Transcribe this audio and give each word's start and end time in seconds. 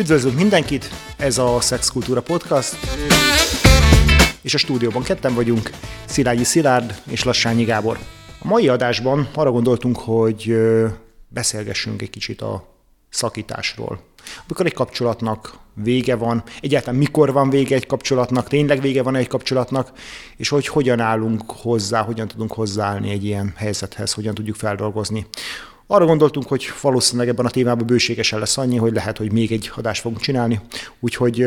Üdvözlünk 0.00 0.36
mindenkit, 0.36 0.90
ez 1.16 1.38
a 1.38 1.60
Sex 1.60 1.90
Kultúra 1.90 2.22
Podcast, 2.22 2.76
és 4.42 4.54
a 4.54 4.58
stúdióban 4.58 5.02
ketten 5.02 5.34
vagyunk, 5.34 5.70
Szilágyi 6.04 6.44
Szilárd 6.44 7.02
és 7.10 7.24
Lassányi 7.24 7.64
Gábor. 7.64 7.98
A 8.42 8.46
mai 8.46 8.68
adásban 8.68 9.28
arra 9.34 9.50
gondoltunk, 9.50 9.98
hogy 9.98 10.56
beszélgessünk 11.28 12.02
egy 12.02 12.10
kicsit 12.10 12.40
a 12.40 12.76
szakításról. 13.08 14.00
Amikor 14.42 14.66
egy 14.66 14.74
kapcsolatnak 14.74 15.58
vége 15.74 16.16
van, 16.16 16.42
egyáltalán 16.60 16.98
mikor 16.98 17.32
van 17.32 17.50
vége 17.50 17.74
egy 17.74 17.86
kapcsolatnak, 17.86 18.48
tényleg 18.48 18.80
vége 18.80 19.02
van 19.02 19.16
egy 19.16 19.28
kapcsolatnak, 19.28 19.92
és 20.36 20.48
hogy 20.48 20.66
hogyan 20.66 21.00
állunk 21.00 21.50
hozzá, 21.50 22.02
hogyan 22.02 22.28
tudunk 22.28 22.52
hozzáállni 22.52 23.10
egy 23.10 23.24
ilyen 23.24 23.52
helyzethez, 23.56 24.12
hogyan 24.12 24.34
tudjuk 24.34 24.56
feldolgozni. 24.56 25.26
Arra 25.92 26.04
gondoltunk, 26.04 26.48
hogy 26.48 26.66
valószínűleg 26.80 27.28
ebben 27.28 27.46
a 27.46 27.50
témában 27.50 27.86
bőségesen 27.86 28.38
lesz 28.38 28.58
annyi, 28.58 28.76
hogy 28.76 28.92
lehet, 28.92 29.18
hogy 29.18 29.32
még 29.32 29.52
egy 29.52 29.70
adást 29.76 30.00
fogunk 30.00 30.20
csinálni. 30.20 30.60
Úgyhogy 31.00 31.46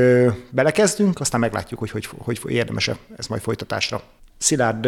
belekezdünk, 0.50 1.20
aztán 1.20 1.40
meglátjuk, 1.40 1.80
hogy, 1.80 1.90
hogy, 2.18 2.40
hogy 2.40 2.52
érdemes-e 2.52 2.98
ez 3.16 3.28
majd 3.28 3.42
folytatásra. 3.42 4.02
Szilárd, 4.38 4.86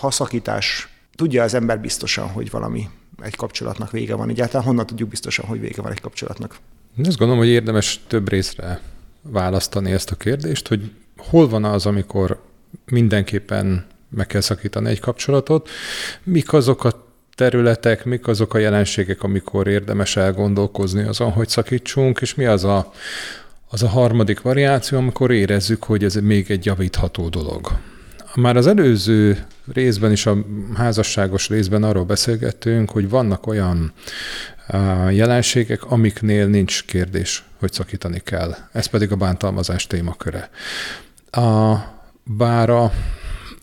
ha 0.00 0.10
szakítás, 0.10 0.88
tudja 1.16 1.42
az 1.42 1.54
ember 1.54 1.80
biztosan, 1.80 2.28
hogy 2.28 2.50
valami 2.50 2.88
egy 3.22 3.36
kapcsolatnak 3.36 3.90
vége 3.90 4.14
van. 4.14 4.28
Egyáltalán 4.28 4.66
honnan 4.66 4.86
tudjuk 4.86 5.08
biztosan, 5.08 5.46
hogy 5.46 5.60
vége 5.60 5.82
van 5.82 5.92
egy 5.92 6.00
kapcsolatnak? 6.00 6.56
Azt 7.04 7.16
gondolom, 7.16 7.42
hogy 7.42 7.50
érdemes 7.50 8.00
több 8.06 8.28
részre 8.28 8.80
választani 9.22 9.92
ezt 9.92 10.10
a 10.10 10.16
kérdést, 10.16 10.68
hogy 10.68 10.92
hol 11.16 11.48
van 11.48 11.64
az, 11.64 11.86
amikor 11.86 12.42
mindenképpen 12.84 13.86
meg 14.08 14.26
kell 14.26 14.40
szakítani 14.40 14.88
egy 14.88 15.00
kapcsolatot, 15.00 15.68
mik 16.24 16.52
azok 16.52 16.84
a 16.84 17.06
területek, 17.38 18.04
mik 18.04 18.26
azok 18.26 18.54
a 18.54 18.58
jelenségek, 18.58 19.22
amikor 19.22 19.66
érdemes 19.66 20.16
elgondolkozni 20.16 21.02
azon, 21.02 21.30
hogy 21.30 21.48
szakítsunk, 21.48 22.20
és 22.20 22.34
mi 22.34 22.44
az 22.44 22.64
a, 22.64 22.92
az 23.68 23.82
a 23.82 23.88
harmadik 23.88 24.40
variáció, 24.40 24.98
amikor 24.98 25.30
érezzük, 25.30 25.84
hogy 25.84 26.04
ez 26.04 26.14
még 26.14 26.50
egy 26.50 26.64
javítható 26.64 27.28
dolog. 27.28 27.78
Már 28.34 28.56
az 28.56 28.66
előző 28.66 29.46
részben 29.72 30.12
is, 30.12 30.26
a 30.26 30.36
házasságos 30.74 31.48
részben 31.48 31.82
arról 31.82 32.04
beszélgettünk, 32.04 32.90
hogy 32.90 33.08
vannak 33.08 33.46
olyan 33.46 33.92
jelenségek, 35.10 35.84
amiknél 35.84 36.46
nincs 36.46 36.84
kérdés, 36.84 37.44
hogy 37.58 37.72
szakítani 37.72 38.20
kell. 38.24 38.54
Ez 38.72 38.86
pedig 38.86 39.12
a 39.12 39.16
bántalmazás 39.16 39.86
témaköre. 39.86 40.50
A, 41.30 41.76
bár 42.24 42.70
a 42.70 42.92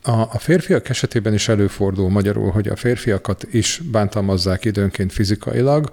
a, 0.06 0.20
a 0.32 0.38
férfiak 0.38 0.88
esetében 0.88 1.34
is 1.34 1.48
előfordul 1.48 2.10
magyarul, 2.10 2.50
hogy 2.50 2.68
a 2.68 2.76
férfiakat 2.76 3.46
is 3.50 3.80
bántalmazzák 3.90 4.64
időnként 4.64 5.12
fizikailag. 5.12 5.90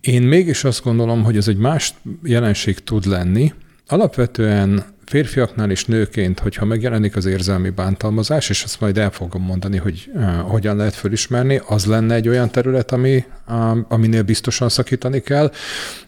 Én 0.00 0.22
mégis 0.22 0.64
azt 0.64 0.82
gondolom, 0.82 1.24
hogy 1.24 1.36
ez 1.36 1.48
egy 1.48 1.56
más 1.56 1.94
jelenség 2.22 2.78
tud 2.78 3.06
lenni. 3.06 3.52
Alapvetően 3.86 4.84
férfiaknál 5.08 5.70
is 5.70 5.84
nőként, 5.84 6.38
hogyha 6.38 6.64
megjelenik 6.64 7.16
az 7.16 7.26
érzelmi 7.26 7.70
bántalmazás, 7.70 8.48
és 8.48 8.62
azt 8.62 8.80
majd 8.80 8.98
el 8.98 9.10
fogom 9.10 9.42
mondani, 9.42 9.76
hogy 9.76 10.10
uh, 10.14 10.36
hogyan 10.36 10.76
lehet 10.76 10.94
fölismerni, 10.94 11.60
az 11.66 11.84
lenne 11.84 12.14
egy 12.14 12.28
olyan 12.28 12.50
terület, 12.50 12.92
ami, 12.92 13.24
uh, 13.48 13.78
aminél 13.88 14.22
biztosan 14.22 14.68
szakítani 14.68 15.20
kell. 15.20 15.52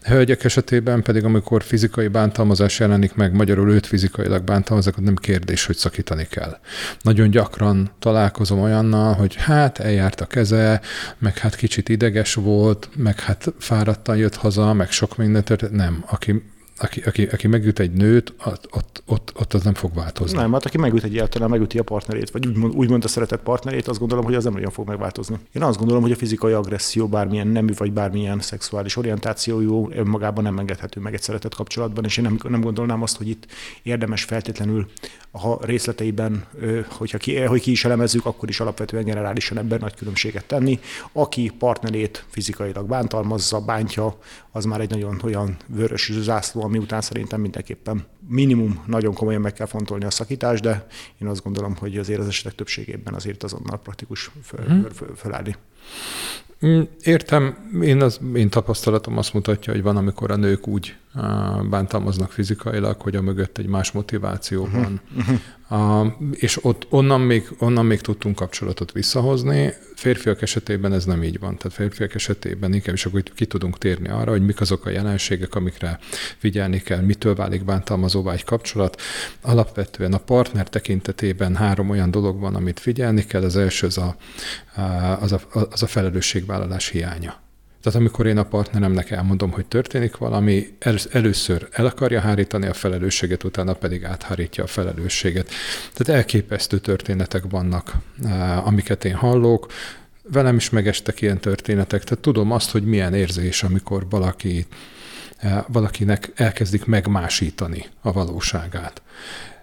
Hölgyek 0.02 0.44
esetében 0.44 1.02
pedig, 1.02 1.24
amikor 1.24 1.62
fizikai 1.62 2.08
bántalmazás 2.08 2.78
jelenik 2.78 3.14
meg, 3.14 3.32
magyarul 3.32 3.70
őt 3.70 3.86
fizikailag 3.86 4.42
bántalmaznak, 4.42 5.00
nem 5.00 5.14
kérdés, 5.14 5.66
hogy 5.66 5.76
szakítani 5.76 6.26
kell. 6.30 6.58
Nagyon 7.02 7.30
gyakran 7.30 7.90
találkozom 7.98 8.60
olyannal, 8.60 9.14
hogy 9.14 9.34
hát 9.34 9.78
eljárt 9.78 10.20
a 10.20 10.26
keze, 10.26 10.80
meg 11.18 11.38
hát 11.38 11.56
kicsit 11.56 11.88
ideges 11.88 12.34
volt, 12.34 12.88
meg 12.96 13.20
hát 13.20 13.52
fáradtan 13.58 14.16
jött 14.16 14.34
haza, 14.34 14.72
meg 14.72 14.90
sok 14.90 15.16
mindent, 15.16 15.70
nem. 15.70 16.04
Aki 16.06 16.42
aki, 16.82 17.00
aki, 17.00 17.26
aki 17.26 17.46
megüt 17.46 17.78
egy 17.78 17.92
nőt, 17.92 18.34
ott, 18.44 19.02
ott, 19.06 19.32
ott, 19.36 19.54
az 19.54 19.62
nem 19.62 19.74
fog 19.74 19.94
változni. 19.94 20.38
Nem, 20.38 20.52
hát 20.52 20.64
aki 20.64 20.78
megüt 20.78 21.04
egy 21.04 21.18
általán 21.18 21.50
megüti 21.50 21.78
a 21.78 21.82
partnerét, 21.82 22.30
vagy 22.30 22.46
úgymond, 22.46 22.74
úgymond 22.74 23.04
a 23.04 23.08
szeretett 23.08 23.42
partnerét, 23.42 23.88
azt 23.88 23.98
gondolom, 23.98 24.24
hogy 24.24 24.34
az 24.34 24.44
nem 24.44 24.54
olyan 24.54 24.70
fog 24.70 24.88
megváltozni. 24.88 25.36
Én 25.52 25.62
azt 25.62 25.78
gondolom, 25.78 26.02
hogy 26.02 26.12
a 26.12 26.16
fizikai 26.16 26.52
agresszió 26.52 27.08
bármilyen 27.08 27.46
nemű, 27.46 27.72
vagy 27.76 27.92
bármilyen 27.92 28.40
szexuális 28.40 28.96
orientációjú 28.96 29.90
önmagában 29.90 30.44
nem 30.44 30.58
engedhető 30.58 31.00
meg 31.00 31.14
egy 31.14 31.22
szeretett 31.22 31.54
kapcsolatban, 31.54 32.04
és 32.04 32.16
én 32.16 32.24
nem, 32.24 32.38
nem 32.48 32.60
gondolnám 32.60 33.02
azt, 33.02 33.16
hogy 33.16 33.28
itt 33.28 33.46
érdemes 33.82 34.24
feltétlenül 34.24 34.86
a 35.30 35.66
részleteiben, 35.66 36.44
hogyha 36.88 37.18
ki, 37.18 37.40
hogy 37.40 37.60
ki 37.60 37.70
is 37.70 37.84
elemezzük, 37.84 38.26
akkor 38.26 38.48
is 38.48 38.60
alapvetően 38.60 39.04
generálisan 39.04 39.58
ebben 39.58 39.78
nagy 39.80 39.94
különbséget 39.94 40.44
tenni. 40.44 40.78
Aki 41.12 41.52
partnerét 41.58 42.24
fizikailag 42.28 42.88
bántalmazza, 42.88 43.60
bántja, 43.60 44.18
az 44.52 44.64
már 44.64 44.80
egy 44.80 44.90
nagyon 44.90 45.20
olyan 45.24 45.56
vörös 45.66 46.12
zászló, 46.12 46.62
ami 46.70 46.78
után 46.78 47.00
szerintem 47.00 47.40
mindenképpen 47.40 48.06
minimum 48.30 48.84
nagyon 48.86 49.14
komolyan 49.14 49.40
meg 49.40 49.52
kell 49.52 49.66
fontolni 49.66 50.04
a 50.04 50.10
szakítást, 50.10 50.62
de 50.62 50.86
én 51.20 51.28
azt 51.28 51.42
gondolom, 51.42 51.76
hogy 51.76 51.98
azért 51.98 52.20
az 52.20 52.26
esetek 52.26 52.54
többségében 52.54 53.14
azért 53.14 53.42
azonnal 53.42 53.78
praktikus 53.78 54.30
föl, 54.42 54.64
hmm. 54.64 54.86
föl, 54.90 55.14
fölállni. 55.16 55.56
Mm, 56.66 56.80
értem, 57.02 57.70
én, 57.82 58.02
az, 58.02 58.20
én 58.34 58.50
tapasztalatom 58.50 59.18
azt 59.18 59.34
mutatja, 59.34 59.72
hogy 59.72 59.82
van, 59.82 59.96
amikor 59.96 60.30
a 60.30 60.36
nők 60.36 60.66
úgy 60.66 60.96
bántalmaznak 61.70 62.32
fizikailag, 62.32 63.00
hogy 63.00 63.16
a 63.16 63.22
mögött 63.22 63.58
egy 63.58 63.66
más 63.66 63.90
motiváció 63.92 64.62
uh-huh. 64.62 64.82
van. 64.82 65.00
Uh-huh. 65.16 66.12
És 66.32 66.64
ott, 66.64 66.86
onnan, 66.88 67.20
még, 67.20 67.48
onnan 67.58 67.86
még 67.86 68.00
tudtunk 68.00 68.36
kapcsolatot 68.36 68.92
visszahozni. 68.92 69.72
Férfiak 69.94 70.42
esetében 70.42 70.92
ez 70.92 71.04
nem 71.04 71.22
így 71.22 71.38
van. 71.38 71.56
Tehát 71.56 71.76
férfiak 71.76 72.14
esetében 72.14 72.72
inkább 72.72 72.94
is 72.94 73.06
akkor 73.06 73.22
ki 73.22 73.46
tudunk 73.46 73.78
térni 73.78 74.08
arra, 74.08 74.30
hogy 74.30 74.44
mik 74.44 74.60
azok 74.60 74.86
a 74.86 74.90
jelenségek, 74.90 75.54
amikre 75.54 75.98
figyelni 76.38 76.82
kell, 76.82 77.00
mitől 77.00 77.34
válik 77.34 77.64
bántalmazóvá 78.20 78.32
egy 78.32 78.44
kapcsolat. 78.44 79.00
Alapvetően 79.40 80.12
a 80.12 80.18
partner 80.18 80.68
tekintetében 80.68 81.56
három 81.56 81.90
olyan 81.90 82.10
dolog 82.10 82.40
van, 82.40 82.54
amit 82.54 82.80
figyelni 82.80 83.24
kell. 83.24 83.42
Az 83.42 83.56
első 83.56 83.86
az 83.86 83.98
a, 83.98 84.16
az 85.20 85.32
a, 85.32 85.40
az 85.70 85.82
a 85.82 85.86
felelősségvállalás 85.86 86.88
hiánya. 86.88 87.38
Tehát 87.82 87.98
amikor 87.98 88.26
én 88.26 88.38
a 88.38 88.44
partneremnek 88.44 89.10
elmondom, 89.10 89.50
hogy 89.50 89.66
történik 89.66 90.16
valami, 90.16 90.76
először 91.10 91.68
el 91.70 91.86
akarja 91.86 92.20
hárítani 92.20 92.66
a 92.66 92.74
felelősséget, 92.74 93.44
utána 93.44 93.72
pedig 93.72 94.04
áthárítja 94.04 94.64
a 94.64 94.66
felelősséget. 94.66 95.48
Tehát 95.92 96.20
elképesztő 96.20 96.78
történetek 96.78 97.44
vannak, 97.50 97.94
amiket 98.64 99.04
én 99.04 99.14
hallok. 99.14 99.66
Velem 100.32 100.56
is 100.56 100.70
megestek 100.70 101.20
ilyen 101.20 101.38
történetek, 101.38 102.04
tehát 102.04 102.22
tudom 102.22 102.50
azt, 102.50 102.70
hogy 102.70 102.84
milyen 102.84 103.14
érzés, 103.14 103.62
amikor 103.62 104.06
valaki, 104.10 104.66
valakinek 105.66 106.32
elkezdik 106.34 106.84
megmásítani 106.84 107.86
a 108.00 108.12
valóságát. 108.12 109.02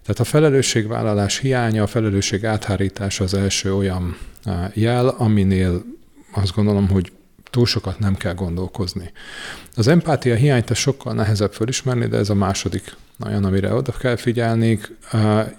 Tehát 0.01 0.19
a 0.21 0.23
felelősségvállalás 0.23 1.37
hiánya, 1.37 1.83
a 1.83 1.87
felelősség 1.87 2.45
áthárítása 2.45 3.23
az 3.23 3.33
első 3.33 3.75
olyan 3.75 4.17
eh, 4.43 4.69
jel, 4.73 5.07
aminél 5.07 5.83
azt 6.31 6.53
gondolom, 6.53 6.89
hogy 6.89 7.11
túl 7.49 7.65
sokat 7.65 7.99
nem 7.99 8.15
kell 8.15 8.33
gondolkozni. 8.33 9.11
Az 9.75 9.87
empátia 9.87 10.35
hiányt 10.35 10.75
sokkal 10.75 11.13
nehezebb 11.13 11.53
fölismerni, 11.53 12.07
de 12.07 12.17
ez 12.17 12.29
a 12.29 12.33
második 12.33 12.95
olyan, 13.25 13.45
amire 13.45 13.73
oda 13.73 13.91
kell 13.91 14.15
figyelni. 14.15 14.79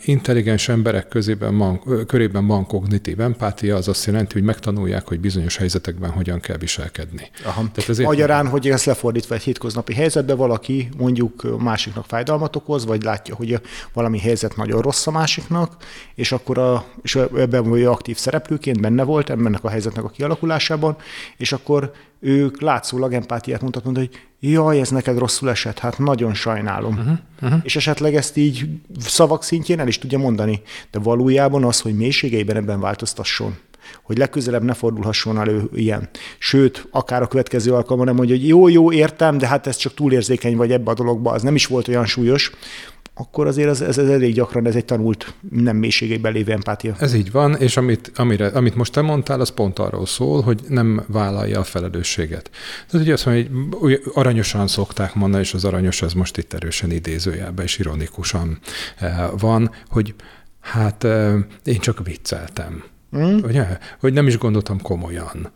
Intelligens 0.05 0.69
emberek 0.69 1.09
közében 1.09 1.59
van, 1.59 2.07
körében 2.07 2.47
van 2.47 2.67
kognitív 2.67 3.21
empátia, 3.21 3.77
az 3.77 3.89
azt 3.89 4.07
jelenti, 4.07 4.33
hogy 4.33 4.43
megtanulják, 4.43 5.09
hogy 5.09 5.21
bizonyos 5.21 5.57
helyzetekben 5.57 6.11
hogyan 6.11 6.41
kell 6.41 6.57
viselkedni. 6.57 7.31
Aha. 7.45 7.69
Tehát 7.73 7.91
ezért 7.91 8.09
Magyarán, 8.09 8.49
hogy 8.49 8.69
ezt 8.69 8.85
lefordítva 8.85 9.35
egy 9.35 9.43
hétköznapi 9.43 9.95
helyzetbe 9.95 10.35
valaki 10.35 10.89
mondjuk 10.97 11.61
másiknak 11.63 12.05
fájdalmat 12.05 12.57
okoz, 12.57 12.87
vagy 12.87 13.03
látja, 13.03 13.35
hogy 13.35 13.61
valami 13.93 14.19
helyzet 14.19 14.57
nagyon 14.57 14.81
rossz 14.81 15.07
a 15.07 15.11
másiknak, 15.11 15.77
és 16.15 16.33
akkor 16.33 16.59
a, 16.59 16.85
és 17.03 17.15
ebben 17.17 17.69
vagy 17.69 17.85
aktív 17.85 18.17
szereplőként 18.17 18.81
benne 18.81 19.03
volt 19.03 19.31
ennek 19.31 19.65
a 19.65 19.69
helyzetnek 19.69 20.05
a 20.05 20.09
kialakulásában, 20.09 20.97
és 21.37 21.53
akkor 21.53 21.93
ők 22.21 22.61
látszólag 22.61 23.13
empátiát 23.13 23.63
mutatnak, 23.63 23.97
hogy 23.97 24.11
jaj, 24.41 24.81
ez 24.81 24.91
neked 24.91 25.19
rosszul 25.19 25.51
esett, 25.51 25.79
hát 25.79 25.99
nagyon 25.99 26.35
sajnálom. 26.35 26.93
Uh-huh, 26.93 27.19
uh-huh. 27.43 27.61
És 27.63 27.77
esetleg 27.77 28.15
ezt 28.15 28.37
így 28.37 28.69
szavak 28.99 29.43
szintjén 29.43 29.81
el 29.81 29.89
is 29.89 29.99
tudja 29.99 30.19
mondani, 30.19 30.63
de 30.91 30.99
valójában 30.99 31.65
az, 31.65 31.81
hogy 31.81 31.97
mélységeiben 31.97 32.57
ebben 32.57 32.81
változtasson, 32.81 33.57
hogy 34.03 34.19
legközelebb 34.19 34.63
ne 34.63 34.75
fordulhasson 34.75 35.39
elő 35.39 35.69
ilyen. 35.75 36.09
Sőt, 36.39 36.89
akár 36.91 37.23
a 37.23 37.29
következő 37.29 37.73
alkalommal 37.73 38.07
nem 38.07 38.15
mondja, 38.15 38.37
hogy 38.37 38.49
jó, 38.49 38.69
jó, 38.69 38.93
értem, 38.93 39.39
de 39.39 39.47
hát 39.47 39.67
ez 39.67 39.77
csak 39.77 39.95
túlérzékeny 39.95 40.57
vagy 40.57 40.73
ebbe 40.73 40.91
a 40.91 40.95
dologba, 40.95 41.31
az 41.31 41.43
nem 41.43 41.55
is 41.55 41.67
volt 41.67 41.89
olyan 41.89 42.07
súlyos, 42.07 42.53
akkor 43.19 43.47
azért 43.47 43.69
ez, 43.69 43.81
ez, 43.81 43.99
ez 43.99 44.09
elég 44.09 44.35
gyakran 44.35 44.67
ez 44.67 44.75
egy 44.75 44.85
tanult, 44.85 45.35
nem 45.51 45.77
mélységében 45.77 46.33
lévő 46.33 46.53
empátia. 46.53 46.95
Ez 46.99 47.15
így 47.15 47.31
van, 47.31 47.55
és 47.55 47.77
amit, 47.77 48.13
amire, 48.15 48.47
amit 48.47 48.75
most 48.75 48.93
te 48.93 49.01
mondtál, 49.01 49.41
az 49.41 49.49
pont 49.49 49.79
arról 49.79 50.07
szól, 50.07 50.43
hogy 50.43 50.61
nem 50.69 51.05
vállalja 51.07 51.61
a 51.61 51.65
felelősséget. 51.65 52.51
Tehát 52.87 53.07
ugye 53.07 53.13
azt 53.13 53.27
mondja, 53.27 53.51
hogy 53.71 54.03
aranyosan 54.15 54.67
szokták 54.67 55.15
mondani, 55.15 55.43
és 55.43 55.55
az 55.55 55.65
aranyos 55.65 56.03
az 56.03 56.13
most 56.13 56.37
itt 56.37 56.53
erősen 56.53 56.91
idézőjelben 56.91 57.65
és 57.65 57.79
ironikusan 57.79 58.59
eh, 58.99 59.29
van, 59.39 59.71
hogy 59.89 60.15
hát 60.61 61.05
eh, 61.05 61.35
én 61.65 61.79
csak 61.79 62.05
vicceltem. 62.05 62.85
Mm. 63.17 63.39
Ugye? 63.43 63.79
Hogy 64.01 64.13
nem 64.13 64.27
is 64.27 64.39
gondoltam 64.39 64.81
komolyan. 64.83 65.53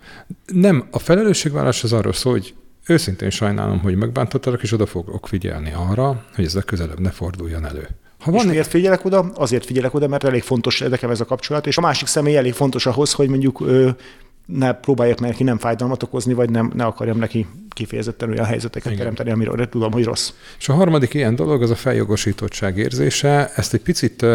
Nem, 0.47 0.87
a 0.91 0.99
felelősségvállás 0.99 1.85
az 1.85 1.93
arról 1.93 2.13
szól, 2.13 2.33
hogy 2.33 2.55
őszintén 2.87 3.31
sajnálom, 3.31 3.81
hogy 3.81 3.97
megbántottalak, 3.97 4.63
és 4.63 4.73
oda 4.73 4.87
fogok 4.87 5.29
figyelni 5.29 5.73
arra, 5.91 6.25
hogy 6.35 6.45
ez 6.45 6.57
közelebb 6.65 7.01
ne 7.01 7.11
forduljon 7.11 7.67
elő. 7.67 7.89
Ha 8.19 8.31
van 8.31 8.41
és 8.41 8.47
miért 8.47 8.69
figyelek 8.69 9.05
oda? 9.05 9.31
Azért 9.35 9.67
figyelek 9.67 9.95
oda, 9.95 10.09
mert 10.09 10.25
elég 10.25 10.43
fontos 10.43 10.79
nekem 10.79 11.11
ez 11.11 11.21
a 11.21 11.25
kapcsolat, 11.25 11.67
és 11.67 11.77
a 11.77 11.81
másik 11.81 12.07
személy 12.07 12.37
elég 12.37 12.53
fontos 12.53 12.87
ahhoz, 12.87 13.13
hogy 13.13 13.29
mondjuk 13.29 13.61
ö, 13.61 13.91
ne 14.47 14.73
próbáljak 14.73 15.21
neki 15.21 15.43
nem 15.43 15.59
fájdalmat 15.59 16.03
okozni, 16.03 16.33
vagy 16.33 16.51
nem, 16.51 16.73
ne 16.75 16.85
akarjam 16.85 17.19
neki 17.19 17.47
kifejezetten 17.69 18.31
olyan 18.31 18.45
helyzeteket 18.45 18.87
Igen. 18.87 18.99
teremteni, 18.99 19.31
amiről 19.31 19.69
tudom, 19.69 19.93
hogy 19.93 20.05
rossz. 20.05 20.33
És 20.59 20.69
a 20.69 20.73
harmadik 20.73 21.15
ilyen 21.15 21.35
dolog 21.35 21.63
az 21.63 21.71
a 21.71 21.75
feljogosítottság 21.75 22.79
érzése. 22.79 23.53
Ezt 23.55 23.75
egy 23.75 23.83
picit 23.83 24.27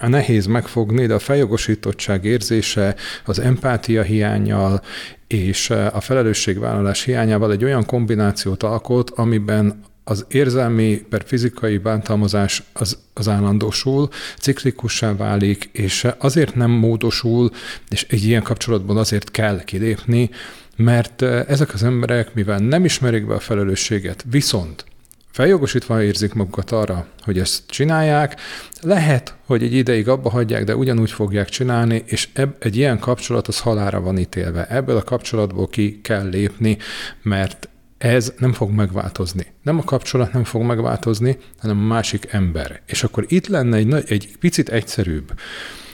nehéz 0.00 0.46
megfogni, 0.46 1.06
de 1.06 1.14
a 1.14 1.18
feljogosítottság 1.18 2.24
érzése 2.24 2.94
az 3.24 3.38
empátia 3.38 4.02
hiányjal 4.02 4.82
és 5.26 5.70
a 5.70 6.00
felelősségvállalás 6.00 7.02
hiányával 7.02 7.52
egy 7.52 7.64
olyan 7.64 7.86
kombinációt 7.86 8.62
alkot, 8.62 9.10
amiben 9.10 9.82
az 10.04 10.24
érzelmi 10.28 11.04
per 11.08 11.22
fizikai 11.26 11.78
bántalmazás 11.78 12.62
az, 12.72 12.98
az 13.14 13.28
állandósul, 13.28 14.08
ciklikussá 14.40 15.16
válik, 15.16 15.68
és 15.72 16.06
azért 16.18 16.54
nem 16.54 16.70
módosul, 16.70 17.50
és 17.88 18.06
egy 18.08 18.24
ilyen 18.24 18.42
kapcsolatban 18.42 18.96
azért 18.96 19.30
kell 19.30 19.64
kilépni, 19.64 20.30
mert 20.76 21.22
ezek 21.22 21.74
az 21.74 21.82
emberek, 21.82 22.34
mivel 22.34 22.58
nem 22.58 22.84
ismerik 22.84 23.26
be 23.26 23.34
a 23.34 23.40
felelősséget, 23.40 24.24
viszont 24.30 24.84
feljogosítva 25.36 26.02
érzik 26.02 26.32
magukat 26.32 26.70
arra, 26.70 27.06
hogy 27.20 27.38
ezt 27.38 27.62
csinálják, 27.66 28.40
lehet, 28.80 29.34
hogy 29.46 29.62
egy 29.62 29.72
ideig 29.72 30.08
abba 30.08 30.30
hagyják, 30.30 30.64
de 30.64 30.76
ugyanúgy 30.76 31.10
fogják 31.10 31.48
csinálni, 31.48 32.02
és 32.06 32.28
eb- 32.32 32.64
egy 32.64 32.76
ilyen 32.76 32.98
kapcsolat 32.98 33.48
az 33.48 33.60
halára 33.60 34.00
van 34.00 34.18
ítélve. 34.18 34.66
Ebből 34.66 34.96
a 34.96 35.02
kapcsolatból 35.02 35.68
ki 35.68 36.00
kell 36.02 36.28
lépni, 36.28 36.76
mert 37.22 37.68
ez 37.98 38.32
nem 38.38 38.52
fog 38.52 38.70
megváltozni. 38.70 39.46
Nem 39.62 39.78
a 39.78 39.84
kapcsolat 39.84 40.32
nem 40.32 40.44
fog 40.44 40.62
megváltozni, 40.62 41.38
hanem 41.58 41.78
a 41.78 41.86
másik 41.86 42.32
ember. 42.32 42.80
És 42.86 43.04
akkor 43.04 43.24
itt 43.28 43.46
lenne 43.46 43.76
egy, 43.76 44.04
egy 44.08 44.36
picit 44.40 44.68
egyszerűbb 44.68 45.32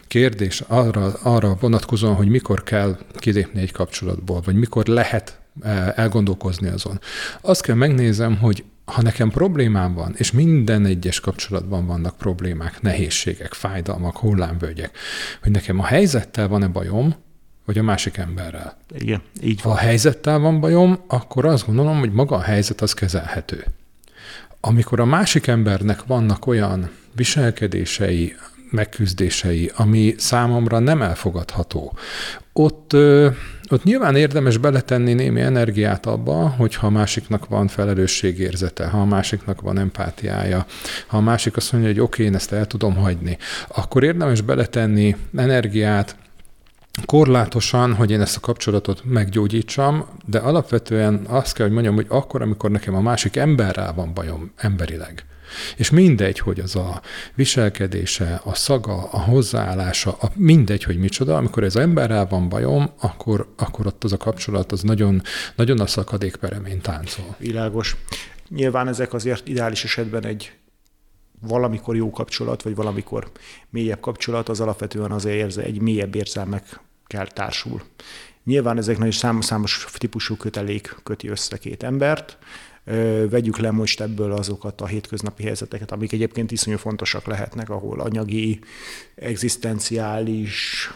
kérdés 0.07 0.63
arra, 0.67 1.13
arra 1.23 1.57
vonatkozóan, 1.61 2.15
hogy 2.15 2.29
mikor 2.29 2.63
kell 2.63 2.99
kilépni 3.15 3.61
egy 3.61 3.73
kapcsolatból, 3.73 4.41
vagy 4.45 4.55
mikor 4.55 4.87
lehet 4.87 5.41
eh, 5.63 5.93
elgondolkozni 5.97 6.69
azon. 6.69 7.01
Azt 7.41 7.63
kell 7.63 7.77
megnézem, 7.77 8.37
hogy 8.37 8.65
ha 8.93 9.03
nekem 9.03 9.31
problémám 9.31 9.95
van, 9.95 10.15
és 10.17 10.33
minden 10.33 10.85
egyes 10.87 11.21
kapcsolatban 11.21 11.87
vannak 11.87 12.17
problémák, 12.17 12.81
nehézségek, 12.81 13.53
fájdalmak, 13.53 14.17
hullámvölgyek, 14.17 14.99
hogy 15.43 15.51
nekem 15.53 15.79
a 15.79 15.85
helyzettel 15.85 16.49
van-e 16.49 16.67
bajom, 16.67 17.15
vagy 17.65 17.79
a 17.79 17.83
másik 17.83 18.17
emberrel. 18.17 18.79
Igen, 18.99 19.23
így 19.43 19.63
van. 19.63 19.73
Ha 19.73 19.79
a 19.79 19.83
helyzettel 19.83 20.39
van 20.39 20.61
bajom, 20.61 20.99
akkor 21.07 21.45
azt 21.45 21.67
gondolom, 21.67 21.99
hogy 21.99 22.13
maga 22.13 22.37
a 22.37 22.41
helyzet 22.41 22.81
az 22.81 22.95
kezelhető. 22.95 23.65
Amikor 24.61 25.01
a 25.01 25.05
másik 25.05 25.47
embernek 25.47 26.05
vannak 26.05 26.47
olyan 26.47 26.91
viselkedései, 27.15 28.37
megküzdései, 28.71 29.73
ami 29.75 30.15
számomra 30.19 30.79
nem 30.79 31.03
elfogadható, 31.03 31.97
ott, 32.53 32.93
ott 33.71 33.85
nyilván 33.85 34.17
érdemes 34.17 34.57
beletenni 34.57 35.13
némi 35.13 35.41
energiát 35.41 36.07
abba, 36.07 36.49
hogyha 36.49 36.87
a 36.87 36.91
másiknak 36.91 37.49
van 37.49 37.69
felelősségérzete, 37.69 38.87
ha 38.87 39.01
a 39.01 39.05
másiknak 39.05 39.61
van 39.61 39.79
empátiája, 39.79 40.67
ha 41.07 41.17
a 41.17 41.21
másik 41.21 41.57
azt 41.57 41.73
mondja, 41.73 41.91
hogy 41.91 42.01
oké, 42.01 42.13
okay, 42.13 42.27
én 42.27 42.35
ezt 42.35 42.53
el 42.53 42.67
tudom 42.67 42.97
hagyni, 42.97 43.39
akkor 43.69 44.05
érdemes 44.05 44.41
beletenni 44.41 45.17
energiát, 45.37 46.17
korlátosan, 47.07 47.95
hogy 47.95 48.11
én 48.11 48.21
ezt 48.21 48.37
a 48.37 48.41
kapcsolatot 48.41 49.03
meggyógyítsam, 49.05 50.05
de 50.27 50.39
alapvetően 50.39 51.25
azt 51.27 51.55
kell, 51.55 51.65
hogy 51.65 51.75
mondjam, 51.75 51.95
hogy 51.95 52.07
akkor, 52.09 52.43
amikor 52.43 52.71
nekem 52.71 52.95
a 52.95 53.01
másik 53.01 53.37
emberrel 53.37 53.93
van 53.95 54.15
bajom 54.15 54.53
emberileg, 54.57 55.25
és 55.77 55.91
mindegy, 55.91 56.39
hogy 56.39 56.61
az 56.61 56.77
a 56.77 57.03
viselkedése, 57.35 58.41
a 58.45 58.55
szaga, 58.55 59.09
a 59.11 59.21
hozzáállása, 59.21 60.17
a 60.21 60.31
mindegy, 60.35 60.83
hogy 60.83 60.99
micsoda, 60.99 61.37
amikor 61.37 61.65
ez 61.65 61.77
emberrel 61.77 62.27
van 62.27 62.49
bajom, 62.49 62.91
akkor, 63.01 63.53
akkor 63.57 63.87
ott 63.87 64.05
az 64.05 64.13
a 64.13 64.17
kapcsolat 64.17 64.73
az 64.73 64.83
nagyon, 64.83 65.23
nagyon 65.57 65.81
a 65.81 65.87
szakadék 65.87 66.37
peremén 66.37 66.81
táncol. 66.81 67.37
Világos. 67.39 67.97
Nyilván 68.49 68.89
ezek 68.89 69.13
azért 69.13 69.49
ideális 69.49 69.85
esetben 69.85 70.25
egy 70.25 70.53
valamikor 71.41 71.97
jó 71.97 72.11
kapcsolat, 72.11 72.63
vagy 72.63 72.75
valamikor 72.75 73.31
mélyebb 73.71 74.01
kapcsolat, 74.01 74.49
az 74.49 74.61
alapvetően 74.61 75.11
azért 75.11 75.37
érze, 75.37 75.63
egy 75.63 75.81
mélyebb 75.81 76.15
érzelmekkel 76.15 77.27
társul. 77.27 77.83
Nyilván 78.45 78.79
ezeknek 78.79 79.09
is 79.09 79.17
számos, 79.17 79.45
számos 79.45 79.87
típusú 79.97 80.37
kötelék 80.37 80.97
köti 81.03 81.29
össze 81.29 81.57
két 81.57 81.83
embert, 81.83 82.39
vegyük 83.31 83.59
le 83.59 83.71
most 83.71 84.01
ebből 84.01 84.33
azokat 84.33 84.81
a 84.81 84.87
hétköznapi 84.87 85.43
helyzeteket, 85.43 85.93
amik 85.93 86.13
egyébként 86.13 86.51
iszonyú 86.51 86.77
fontosak 86.77 87.27
lehetnek, 87.27 87.71
ahol 87.71 88.01
anyagi, 88.01 88.61
egzisztenciális, 89.15 90.91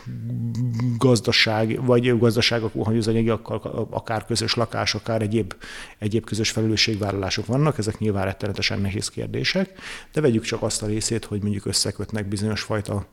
gazdaság, 0.99 1.85
vagy 1.85 2.19
gazdaságok, 2.19 2.73
hogy 2.75 2.97
az 2.97 3.09
anyagiakkal, 3.09 3.89
akár 3.91 4.25
közös 4.25 4.55
lakás, 4.55 4.95
akár 4.95 5.23
egyéb, 5.23 5.55
egyéb 5.99 6.25
közös 6.25 6.51
felelősségvállalások 6.51 7.47
vannak, 7.47 7.79
ezek 7.79 7.99
nyilván 7.99 8.25
rettenetesen 8.25 8.81
nehéz 8.81 9.09
kérdések, 9.09 9.71
de 10.13 10.21
vegyük 10.21 10.45
csak 10.45 10.63
azt 10.63 10.83
a 10.83 10.87
részét, 10.87 11.25
hogy 11.25 11.43
mondjuk 11.43 11.67
összekötnek 11.67 12.29
bizonyos 12.29 12.61
fajta 12.63 13.07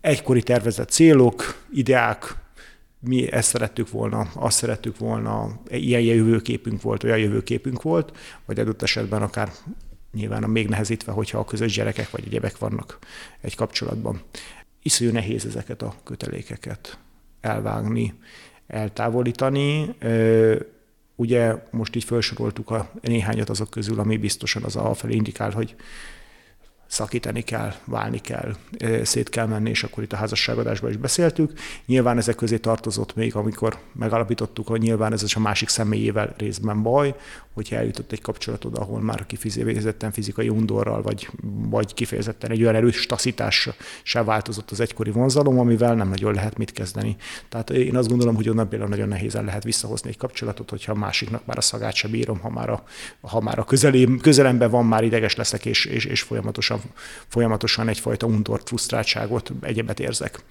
egykori 0.00 0.42
tervezett 0.42 0.90
célok, 0.90 1.64
ideák, 1.72 2.44
mi 3.00 3.32
ezt 3.32 3.48
szerettük 3.48 3.90
volna, 3.90 4.28
azt 4.34 4.56
szerettük 4.56 4.98
volna, 4.98 5.60
ilyen 5.68 6.00
jövőképünk 6.00 6.82
volt, 6.82 7.04
olyan 7.04 7.18
jövőképünk 7.18 7.82
volt, 7.82 8.16
vagy 8.44 8.58
adott 8.58 8.82
esetben 8.82 9.22
akár 9.22 9.52
nyilván 10.12 10.42
a 10.42 10.46
még 10.46 10.68
nehezítve, 10.68 11.12
hogyha 11.12 11.38
a 11.38 11.44
közös 11.44 11.74
gyerekek 11.74 12.10
vagy 12.10 12.24
egyebek 12.26 12.58
vannak 12.58 12.98
egy 13.40 13.54
kapcsolatban. 13.54 14.20
Iszonyú 14.82 15.12
nehéz 15.12 15.46
ezeket 15.46 15.82
a 15.82 15.94
kötelékeket 16.04 16.98
elvágni, 17.40 18.14
eltávolítani. 18.66 19.94
Ugye 21.14 21.54
most 21.70 21.96
így 21.96 22.04
felsoroltuk 22.04 22.70
a 22.70 22.90
néhányat 23.00 23.48
azok 23.48 23.70
közül, 23.70 24.00
ami 24.00 24.16
biztosan 24.16 24.62
az 24.62 24.76
a 24.76 24.94
felé 24.94 25.14
indikál, 25.14 25.50
hogy 25.50 25.74
szakítani 26.86 27.40
kell, 27.40 27.72
válni 27.84 28.20
kell, 28.20 28.56
szét 29.02 29.28
kell 29.28 29.46
menni, 29.46 29.70
és 29.70 29.82
akkor 29.82 30.02
itt 30.02 30.12
a 30.12 30.16
házasságadásban 30.16 30.90
is 30.90 30.96
beszéltük. 30.96 31.52
Nyilván 31.86 32.18
ezek 32.18 32.34
közé 32.34 32.56
tartozott 32.58 33.14
még, 33.14 33.34
amikor 33.36 33.78
megalapítottuk, 33.92 34.66
hogy 34.66 34.80
nyilván 34.80 35.12
ez 35.12 35.24
a 35.34 35.40
másik 35.40 35.68
személyével 35.68 36.34
részben 36.38 36.82
baj, 36.82 37.14
hogyha 37.56 37.76
eljutott 37.76 38.12
egy 38.12 38.20
kapcsolatod, 38.20 38.78
ahol 38.78 39.00
már 39.00 39.26
kifejezetten 39.26 40.12
fizikai 40.12 40.48
undorral, 40.48 41.02
vagy, 41.02 41.28
vagy 41.42 41.94
kifejezetten 41.94 42.50
egy 42.50 42.62
olyan 42.62 42.74
erős 42.74 43.06
taszítással 43.06 44.24
változott 44.24 44.70
az 44.70 44.80
egykori 44.80 45.10
vonzalom, 45.10 45.58
amivel 45.58 45.94
nem 45.94 46.08
nagyon 46.08 46.34
lehet 46.34 46.58
mit 46.58 46.72
kezdeni. 46.72 47.16
Tehát 47.48 47.70
én 47.70 47.96
azt 47.96 48.08
gondolom, 48.08 48.34
hogy 48.34 48.48
onnan 48.48 48.68
például 48.68 48.90
nagyon 48.90 49.08
nehézen 49.08 49.44
lehet 49.44 49.64
visszahozni 49.64 50.08
egy 50.08 50.16
kapcsolatot, 50.16 50.70
hogyha 50.70 50.92
a 50.92 50.94
másiknak 50.94 51.46
már 51.46 51.58
a 51.58 51.60
szagát 51.60 51.94
se 51.94 52.08
bírom, 52.08 52.38
ha 52.38 52.50
már 52.50 52.70
a, 52.70 52.82
ha 53.20 53.40
már 53.40 53.58
a 53.58 53.64
közelém, 53.64 54.18
közelemben 54.18 54.70
van, 54.70 54.86
már 54.86 55.04
ideges 55.04 55.36
leszek, 55.36 55.66
és, 55.66 55.84
és, 55.84 56.04
és 56.04 56.22
folyamatosan, 56.22 56.75
folyamatosan 57.26 57.88
egyfajta 57.88 58.26
undort, 58.26 58.68
frusztráltságot, 58.68 59.52
egyebet 59.60 60.00
érzek 60.00 60.44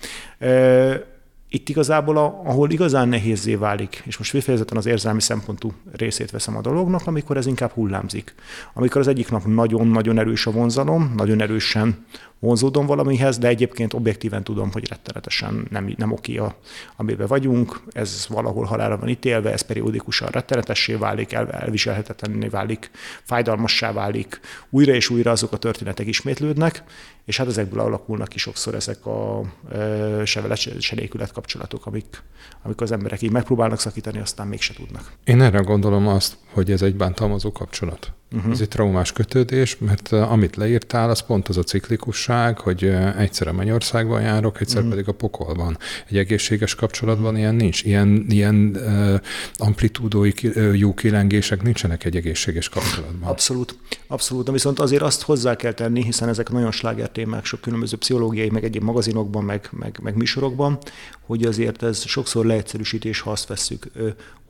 itt 1.56 1.70
igazából, 1.70 2.18
ahol 2.18 2.72
igazán 2.72 3.08
nehézé 3.08 3.56
válik, 3.56 4.04
és 4.06 4.18
most 4.18 4.32
kifejezetten 4.32 4.78
az 4.78 4.86
érzelmi 4.86 5.22
szempontú 5.22 5.74
részét 5.92 6.32
veszem 6.32 6.58
a 6.58 6.62
dolognak, 6.62 7.08
amikor 7.08 7.38
ez 7.38 7.46
inkább 7.46 7.72
hullámzik. 7.72 8.36
Amikor 8.74 9.02
az 9.02 9.08
egyik 9.08 9.30
nap 9.30 9.46
nagyon-nagyon 9.46 10.20
erős 10.20 10.46
a 10.46 10.52
vonzalom, 10.52 11.14
nagyon 11.16 11.42
erősen 11.42 12.06
vonzódom 12.46 12.86
valamihez, 12.86 13.38
de 13.38 13.48
egyébként 13.48 13.94
objektíven 13.94 14.44
tudom, 14.44 14.72
hogy 14.72 14.88
rettenetesen 14.88 15.68
nem, 15.70 15.94
nem 15.98 16.12
oké, 16.12 16.38
a, 16.38 16.56
amiben 16.96 17.28
vagyunk, 17.28 17.82
ez 17.90 18.26
valahol 18.30 18.66
halára 18.66 18.98
van 18.98 19.10
ítélve, 19.10 19.52
ez 19.52 19.62
periódikusan 19.62 20.28
rettenetessé 20.28 20.94
válik, 20.94 21.34
el, 21.34 21.52
elviselhetetlenné 21.52 22.48
válik, 22.48 22.92
fájdalmassá 23.24 23.92
válik, 23.92 24.40
újra 24.70 24.94
és 24.94 25.10
újra 25.10 25.32
azok 25.32 25.52
a 25.52 25.58
történetek 25.58 26.08
ismétlődnek, 26.08 26.84
és 27.26 27.38
hát 27.38 27.48
ezekből 27.48 27.80
alakulnak 27.80 28.28
ki 28.28 28.38
sokszor 28.38 28.76
ezek 28.76 29.06
a 29.06 29.42
e, 29.72 30.26
sevelet, 30.26 30.82
senékület 30.82 31.32
kapcsolatok, 31.32 31.86
amik, 31.86 32.24
amik 32.64 32.82
az 32.82 32.92
emberek 32.92 33.22
így 33.22 33.32
megpróbálnak 33.32 33.80
szakítani, 33.80 34.20
aztán 34.20 34.48
mégse 34.48 34.74
tudnak. 34.74 35.12
Én 35.24 35.42
erre 35.42 35.60
gondolom 35.60 36.08
azt, 36.08 36.38
hogy 36.54 36.72
ez 36.72 36.82
egy 36.82 36.96
bántalmazó 36.96 37.52
kapcsolat. 37.52 38.14
Uh-huh. 38.32 38.52
Ez 38.52 38.62
egy 38.62 38.68
traumás 38.68 39.12
kötődés, 39.12 39.78
mert 39.78 40.12
amit 40.12 40.56
leírtál, 40.56 41.10
az 41.10 41.20
pont 41.20 41.48
az 41.48 41.58
a 41.58 41.64
ciklikusság, 41.64 42.60
hogy 42.60 42.84
egyszer 43.18 43.48
a 43.48 43.54
Mennyországban 43.54 44.22
járok, 44.22 44.62
egyszer 44.62 44.78
uh-huh. 44.78 44.90
pedig 44.92 45.08
a 45.08 45.12
pokolban. 45.12 45.78
Egy 46.10 46.18
egészséges 46.18 46.76
kapcsolatban 46.76 47.38
ilyen 47.38 47.56
nincs. 47.56 47.84
Ilyen, 47.84 48.26
ilyen 48.30 48.56
uh, 48.76 49.20
amplitúdói 49.56 50.32
uh, 50.44 50.78
jó 50.78 50.94
kilengések 50.94 51.62
nincsenek 51.62 52.06
egy 52.06 52.16
egészséges 52.16 52.70
kapcsolatban. 52.70 53.30
Abszolút. 53.30 53.78
Abszolút. 54.08 54.46
De 54.46 54.52
viszont 54.52 54.80
azért 54.80 55.02
azt 55.02 55.22
hozzá 55.22 55.56
kell 55.56 55.74
tenni, 55.74 56.04
hiszen 56.04 56.30
ezek 56.30 56.50
nagyon 56.50 56.72
sláger 56.72 57.10
témák 57.10 57.46
sok 57.46 57.62
különböző 57.62 57.98
pszichológiai, 57.98 58.50
meg 58.50 58.64
egyéb 58.64 58.84
magazinokban, 58.84 59.44
meg, 59.44 59.70
meg, 59.72 60.00
meg 60.04 60.16
műsorokban, 60.16 60.78
hogy 61.26 61.44
azért 61.44 61.84
ez 61.84 62.06
sokszor 62.06 62.46
leegyszerűsítés, 62.46 63.20
ha 63.20 63.32
azt 63.32 63.48
vesszük, 63.48 63.88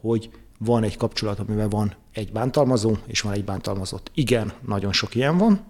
hogy 0.01 0.29
van 0.57 0.83
egy 0.83 0.97
kapcsolat, 0.97 1.39
amivel 1.39 1.67
van 1.67 1.95
egy 2.13 2.31
bántalmazó, 2.31 2.95
és 3.05 3.21
van 3.21 3.33
egy 3.33 3.45
bántalmazott. 3.45 4.11
Igen, 4.13 4.53
nagyon 4.67 4.93
sok 4.93 5.15
ilyen 5.15 5.37
van, 5.37 5.63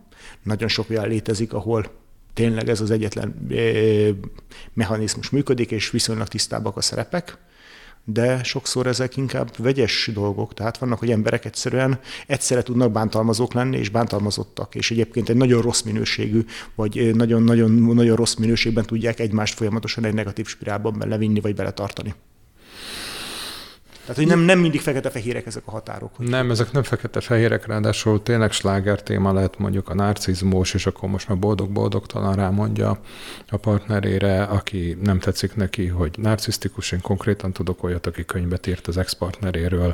nagyon 0.44 0.68
sok 0.68 0.90
olyan 0.90 1.08
létezik, 1.08 1.54
ahol 1.54 1.92
tényleg 2.34 2.70
ez 2.70 2.82
az 2.82 2.92
egyetlen 2.92 3.48
mechanizmus 4.74 5.30
működik, 5.30 5.72
és 5.72 5.90
viszonylag 5.90 6.28
tisztábbak 6.28 6.78
a 6.78 6.82
szerepek, 6.82 7.38
de 8.08 8.44
sokszor 8.44 8.88
ezek 8.88 9.18
inkább 9.18 9.58
vegyes 9.58 10.10
dolgok, 10.14 10.54
tehát 10.54 10.78
vannak, 10.78 11.00
hogy 11.00 11.12
emberek 11.12 11.46
egyszerűen 11.46 12.00
egyszerre 12.28 12.62
tudnak 12.62 12.92
bántalmazók 12.92 13.54
lenni, 13.54 13.78
és 13.78 13.90
bántalmazottak, 13.90 14.76
és 14.76 14.92
egyébként 14.92 15.30
egy 15.30 15.36
nagyon 15.36 15.62
rossz 15.62 15.82
minőségű, 15.82 16.46
vagy 16.76 17.16
nagyon-nagyon 17.16 17.72
nagyon 17.72 18.16
rossz 18.16 18.34
minőségben 18.34 18.86
tudják 18.86 19.20
egymást 19.20 19.54
folyamatosan 19.54 20.06
egy 20.06 20.14
negatív 20.14 20.48
spirálban 20.48 20.98
belevinni, 21.00 21.40
vagy 21.40 21.56
beletartani. 21.56 22.14
Tehát, 24.06 24.20
hogy 24.22 24.28
nem, 24.28 24.40
nem 24.40 24.60
mindig 24.60 24.82
fekete-fehérek 24.82 25.46
ezek 25.46 25.62
a 25.66 25.72
határok. 25.72 26.16
Hogy 26.16 26.28
nem, 26.28 26.52
ezek 26.52 26.72
nem 26.72 26.84
fekete-fehérek, 26.84 27.66
ráadásul 27.66 28.24
tényleg 28.24 28.52
sláger 28.52 29.04
téma 29.04 29.34
lehet 29.34 29.58
mondjuk 29.58 29.90
a 29.90 29.94
narcizmus, 29.94 30.74
és 30.74 30.86
akkor 30.86 31.10
most 31.10 31.28
már 31.28 31.38
boldog-boldogtalan 31.38 32.36
rámondja 32.36 33.00
a 33.50 33.58
partnerére, 33.58 34.44
aki 34.44 34.98
nem 35.02 35.20
tetszik 35.20 35.56
neki, 35.56 35.88
hogy 35.88 36.12
narcisztikus. 36.18 36.92
Én 36.92 37.02
konkrétan 37.02 37.52
tudok 37.52 37.84
olyat, 37.84 38.08
aki 38.08 38.26
könyvet 38.26 38.68
írt 38.68 38.88
az 38.88 38.98
ex-partneréről, 38.98 39.94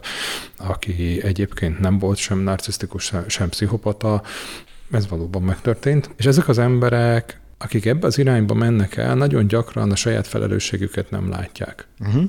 aki 0.58 1.22
egyébként 1.24 1.80
nem 1.80 2.00
volt 2.00 2.18
sem 2.18 2.40
narcisztikus, 2.40 3.14
sem, 3.28 3.50
pszichopata. 3.50 4.22
Ez 4.92 5.08
valóban 5.08 5.42
megtörtént. 5.42 6.10
És 6.16 6.26
ezek 6.26 6.48
az 6.48 6.58
emberek 6.58 7.40
akik 7.64 7.86
ebbe 7.86 8.08
az 8.08 8.18
irányba 8.18 8.54
mennek 8.54 8.98
el, 8.98 9.16
nagyon 9.16 9.48
gyakran 9.48 9.92
a 9.92 9.96
saját 9.96 10.28
felelősségüket 10.28 11.10
nem 11.10 11.30
látják. 11.30 11.88
Uh-huh 12.00 12.24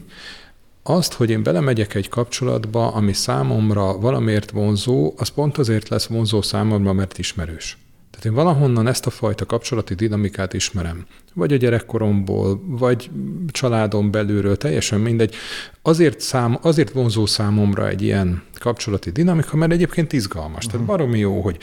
azt, 0.82 1.12
hogy 1.12 1.30
én 1.30 1.42
belemegyek 1.42 1.94
egy 1.94 2.08
kapcsolatba, 2.08 2.92
ami 2.92 3.12
számomra 3.12 3.98
valamiért 3.98 4.50
vonzó, 4.50 5.14
az 5.16 5.28
pont 5.28 5.58
azért 5.58 5.88
lesz 5.88 6.06
vonzó 6.06 6.42
számomra, 6.42 6.92
mert 6.92 7.18
ismerős. 7.18 7.76
Tehát 8.10 8.26
én 8.26 8.44
valahonnan 8.44 8.86
ezt 8.86 9.06
a 9.06 9.10
fajta 9.10 9.46
kapcsolati 9.46 9.94
dinamikát 9.94 10.52
ismerem. 10.52 11.06
Vagy 11.34 11.52
a 11.52 11.56
gyerekkoromból, 11.56 12.62
vagy 12.66 13.10
családon 13.50 14.10
belülről, 14.10 14.56
teljesen 14.56 15.00
mindegy. 15.00 15.34
Azért, 15.82 16.20
szám, 16.20 16.58
azért 16.62 16.90
vonzó 16.90 17.26
számomra 17.26 17.88
egy 17.88 18.02
ilyen 18.02 18.42
kapcsolati 18.58 19.10
dinamika, 19.10 19.56
mert 19.56 19.72
egyébként 19.72 20.12
izgalmas. 20.12 20.64
Uh-huh. 20.64 20.70
Tehát 20.70 20.86
baromi 20.86 21.18
jó, 21.18 21.40
hogy 21.40 21.58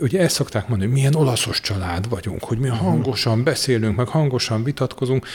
ugye 0.00 0.20
ezt 0.20 0.34
szokták 0.34 0.68
mondani, 0.68 0.90
hogy 0.90 0.98
milyen 0.98 1.14
olaszos 1.14 1.60
család 1.60 2.08
vagyunk, 2.08 2.44
hogy 2.44 2.58
mi 2.58 2.68
uh-huh. 2.68 2.86
hangosan 2.86 3.42
beszélünk, 3.42 3.96
meg 3.96 4.08
hangosan 4.08 4.64
vitatkozunk 4.64 5.26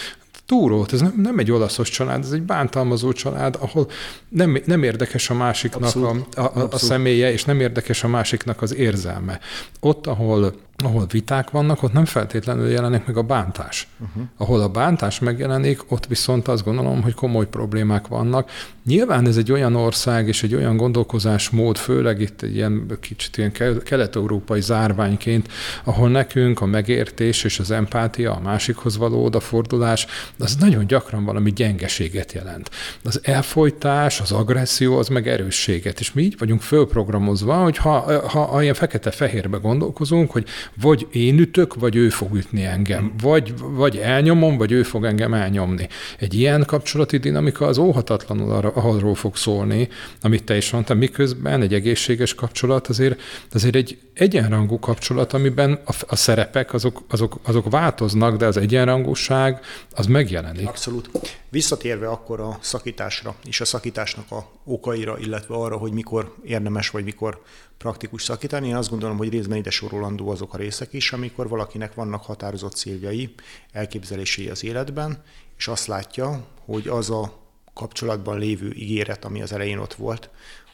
túrót, 0.47 0.93
ez 0.93 1.01
nem, 1.01 1.13
nem 1.17 1.39
egy 1.39 1.51
olaszos 1.51 1.89
család, 1.89 2.23
ez 2.23 2.31
egy 2.31 2.41
bántalmazó 2.41 3.11
család, 3.11 3.57
ahol 3.59 3.89
nem, 4.29 4.61
nem 4.65 4.83
érdekes 4.83 5.29
a 5.29 5.33
másiknak 5.33 5.95
a, 5.95 6.41
a, 6.41 6.67
a 6.71 6.77
személye, 6.77 7.31
és 7.31 7.45
nem 7.45 7.59
érdekes 7.59 8.03
a 8.03 8.07
másiknak 8.07 8.61
az 8.61 8.75
érzelme. 8.75 9.39
Ott, 9.79 10.07
ahol 10.07 10.53
ahol 10.83 11.05
viták 11.11 11.49
vannak, 11.49 11.83
ott 11.83 11.93
nem 11.93 12.05
feltétlenül 12.05 12.69
jelenik 12.69 13.05
meg 13.05 13.17
a 13.17 13.21
bántás. 13.21 13.87
Uh-huh. 13.99 14.23
Ahol 14.37 14.61
a 14.61 14.69
bántás 14.69 15.19
megjelenik, 15.19 15.91
ott 15.91 16.05
viszont 16.05 16.47
azt 16.47 16.63
gondolom, 16.63 17.01
hogy 17.01 17.13
komoly 17.13 17.47
problémák 17.47 18.07
vannak. 18.07 18.51
Nyilván 18.85 19.27
ez 19.27 19.37
egy 19.37 19.51
olyan 19.51 19.75
ország 19.75 20.27
és 20.27 20.43
egy 20.43 20.55
olyan 20.55 20.77
gondolkozásmód, 20.77 21.77
főleg 21.77 22.21
itt 22.21 22.41
egy 22.41 22.55
ilyen 22.55 22.97
kicsit 22.99 23.37
ilyen 23.37 23.51
kelet-európai 23.83 24.61
zárványként, 24.61 25.51
ahol 25.83 26.09
nekünk 26.09 26.61
a 26.61 26.65
megértés 26.65 27.43
és 27.43 27.59
az 27.59 27.71
empátia, 27.71 28.33
a 28.33 28.39
másikhoz 28.39 28.97
való 28.97 29.25
odafordulás, 29.25 30.07
az 30.39 30.55
nagyon 30.55 30.87
gyakran 30.87 31.25
valami 31.25 31.53
gyengeséget 31.53 32.31
jelent. 32.33 32.69
Az 33.03 33.19
elfolytás, 33.23 34.19
az 34.19 34.31
agresszió, 34.31 34.97
az 34.97 35.07
meg 35.07 35.27
erősséget. 35.27 35.99
És 35.99 36.13
mi 36.13 36.21
így 36.21 36.37
vagyunk 36.37 36.61
fölprogramozva, 36.61 37.55
hogy 37.55 37.77
ha, 37.77 38.27
ha, 38.27 38.45
ha 38.45 38.61
ilyen 38.61 38.73
fekete-fehérbe 38.73 39.57
gondolkozunk, 39.57 40.31
hogy 40.31 40.45
vagy 40.81 41.07
én 41.11 41.39
ütök, 41.39 41.73
vagy 41.75 41.95
ő 41.95 42.09
fog 42.09 42.35
ütni 42.35 42.65
engem. 42.65 42.99
Hmm. 42.99 43.13
Vagy, 43.21 43.53
vagy 43.57 43.97
elnyomom, 43.97 44.57
vagy 44.57 44.71
ő 44.71 44.83
fog 44.83 45.05
engem 45.05 45.33
elnyomni. 45.33 45.87
Egy 46.19 46.33
ilyen 46.33 46.63
kapcsolati 46.65 47.17
dinamika 47.17 47.65
az 47.65 47.77
óhatatlanul 47.77 48.51
arra, 48.51 48.69
arról 48.69 49.15
fog 49.15 49.35
szólni, 49.35 49.87
amit 50.21 50.43
te 50.43 50.57
is 50.57 50.71
mondtál, 50.71 50.97
miközben 50.97 51.61
egy 51.61 51.73
egészséges 51.73 52.35
kapcsolat 52.35 52.87
azért, 52.87 53.21
azért 53.53 53.75
egy 53.75 53.97
egyenrangú 54.13 54.79
kapcsolat, 54.79 55.33
amiben 55.33 55.79
a, 55.85 55.93
a 56.07 56.15
szerepek 56.15 56.73
azok, 56.73 57.01
azok, 57.09 57.39
azok 57.43 57.69
változnak, 57.69 58.37
de 58.37 58.45
az 58.45 58.57
egyenrangúság 58.57 59.59
az 59.91 60.05
megjelenik. 60.05 60.67
Abszolút. 60.67 61.09
Visszatérve 61.57 62.07
akkor 62.07 62.39
a 62.39 62.57
szakításra 62.61 63.35
és 63.43 63.61
a 63.61 63.65
szakításnak 63.65 64.31
a 64.31 64.51
okaira, 64.63 65.17
illetve 65.17 65.55
arra, 65.55 65.77
hogy 65.77 65.91
mikor 65.91 66.35
érdemes 66.43 66.89
vagy 66.89 67.03
mikor 67.03 67.41
praktikus 67.77 68.23
szakítani, 68.23 68.67
én 68.67 68.75
azt 68.75 68.89
gondolom, 68.89 69.17
hogy 69.17 69.29
részben 69.29 69.57
ide 69.57 69.69
sorolandó 69.69 70.29
azok 70.29 70.53
a 70.53 70.57
részek 70.57 70.93
is, 70.93 71.11
amikor 71.11 71.47
valakinek 71.47 71.93
vannak 71.93 72.23
határozott 72.23 72.75
céljai, 72.75 73.33
elképzelései 73.71 74.49
az 74.49 74.63
életben, 74.63 75.23
és 75.57 75.67
azt 75.67 75.87
látja, 75.87 76.47
hogy 76.65 76.87
az 76.87 77.09
a 77.09 77.37
kapcsolatban 77.73 78.39
lévő 78.39 78.71
ígéret, 78.71 79.25
ami 79.25 79.41
az 79.41 79.51
elején 79.51 79.77
ott 79.77 79.93
volt, 79.93 80.29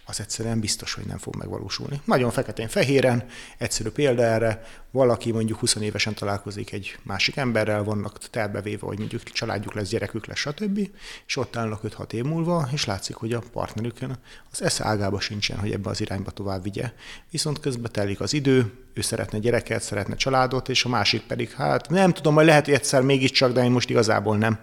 az 0.05 0.19
egyszerűen 0.19 0.60
biztos, 0.60 0.93
hogy 0.93 1.05
nem 1.05 1.17
fog 1.17 1.36
megvalósulni. 1.36 2.01
Nagyon 2.05 2.31
feketén-fehéren, 2.31 3.25
egyszerű 3.57 3.89
példa 3.89 4.24
erre, 4.24 4.63
valaki 4.91 5.31
mondjuk 5.31 5.60
20 5.60 5.75
évesen 5.75 6.13
találkozik 6.13 6.72
egy 6.72 6.98
másik 7.03 7.36
emberrel, 7.36 7.83
vannak 7.83 8.17
terbevéve, 8.17 8.86
hogy 8.86 8.98
mondjuk 8.98 9.24
családjuk 9.24 9.74
lesz, 9.74 9.89
gyerekük 9.89 10.25
lesz, 10.25 10.38
stb. 10.38 10.89
És 11.27 11.38
ott 11.38 11.55
állnak 11.55 11.81
5-6 11.83 12.12
év 12.12 12.24
múlva, 12.24 12.69
és 12.72 12.86
látszik, 12.86 13.15
hogy 13.15 13.33
a 13.33 13.43
partnerükön 13.51 14.17
az 14.51 14.62
esze 14.62 14.86
ágába 14.86 15.19
sincsen, 15.19 15.60
hogy 15.60 15.72
ebbe 15.72 15.89
az 15.89 16.01
irányba 16.01 16.31
tovább 16.31 16.63
vigye. 16.63 16.91
Viszont 17.29 17.60
közben 17.60 17.91
telik 17.91 18.19
az 18.19 18.33
idő, 18.33 18.74
ő 18.93 19.01
szeretne 19.01 19.39
gyereket, 19.39 19.81
szeretne 19.81 20.15
családot, 20.15 20.69
és 20.69 20.86
a 20.86 20.89
másik 20.89 21.22
pedig, 21.22 21.51
hát 21.51 21.89
nem 21.89 22.13
tudom, 22.13 22.33
majd 22.33 22.48
lehet, 22.48 22.65
hogy 22.65 22.74
egyszer 22.74 23.01
mégiscsak, 23.01 23.51
de 23.51 23.63
én 23.63 23.72
most 23.72 23.89
igazából 23.89 24.38
nem. 24.38 24.60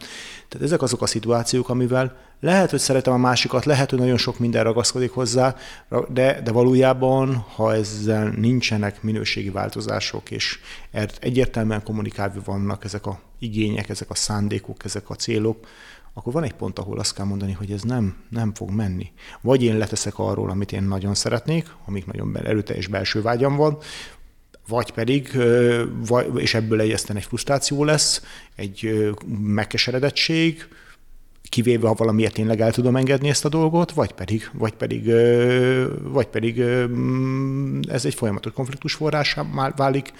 Tehát 0.49 0.67
ezek 0.67 0.83
azok 0.83 1.03
a 1.03 1.07
szituációk, 1.07 1.69
amivel 1.69 2.17
lehet, 2.41 2.71
hogy 2.71 2.79
szeretem 2.79 3.13
a 3.13 3.17
másikat, 3.17 3.65
lehet, 3.65 3.91
hogy 3.91 3.99
nagyon 3.99 4.17
sok 4.17 4.39
minden 4.39 4.65
ragaszkodik 4.65 5.11
hozzá, 5.11 5.57
de, 6.09 6.41
de 6.41 6.53
valójában, 6.53 7.35
ha 7.35 7.75
ezzel 7.75 8.29
nincsenek 8.29 9.03
minőségi 9.03 9.51
változások, 9.51 10.31
és 10.31 10.59
egyértelműen 11.21 11.83
kommunikálva 11.83 12.41
vannak 12.45 12.85
ezek 12.85 13.07
a 13.07 13.21
igények, 13.39 13.89
ezek 13.89 14.11
a 14.11 14.15
szándékok, 14.15 14.85
ezek 14.85 15.11
a 15.11 15.15
célok, 15.15 15.67
akkor 16.15 16.33
van 16.33 16.43
egy 16.43 16.53
pont, 16.53 16.79
ahol 16.79 16.99
azt 16.99 17.15
kell 17.15 17.27
mondani, 17.27 17.53
hogy 17.53 17.71
ez 17.71 17.83
nem, 17.83 18.17
nem 18.29 18.55
fog 18.55 18.71
menni. 18.71 19.13
Vagy 19.41 19.63
én 19.63 19.79
leteszek 19.79 20.19
arról, 20.19 20.51
amit 20.51 20.73
én 20.73 20.83
nagyon 20.83 21.15
szeretnék, 21.15 21.69
amik 21.87 22.07
nagyon 22.07 22.37
erőteljes 22.37 22.87
belső 22.87 23.23
vágyam 23.23 23.57
van, 23.57 23.79
vagy 24.69 24.93
pedig, 24.93 25.39
és 26.35 26.55
ebből 26.55 26.81
egyezten 26.81 27.17
egy 27.17 27.25
frusztráció 27.25 27.85
lesz, 27.85 28.23
egy 28.57 29.11
megkeseredettség, 29.39 30.69
kivéve 31.51 31.89
ha 31.89 31.95
valamiért 31.95 32.35
tényleg 32.35 32.61
el 32.61 32.73
tudom 32.73 32.97
engedni 32.97 33.29
ezt 33.29 33.45
a 33.45 33.49
dolgot, 33.49 33.93
vagy 33.93 34.13
pedig, 34.13 34.51
vagy 34.53 34.73
pedig, 34.73 35.05
vagy 36.03 36.27
pedig 36.27 36.59
ez 37.89 38.05
egy 38.05 38.15
folyamatos 38.15 38.53
konfliktus 38.53 38.95
forrásá 38.95 39.73
válik, 39.77 40.13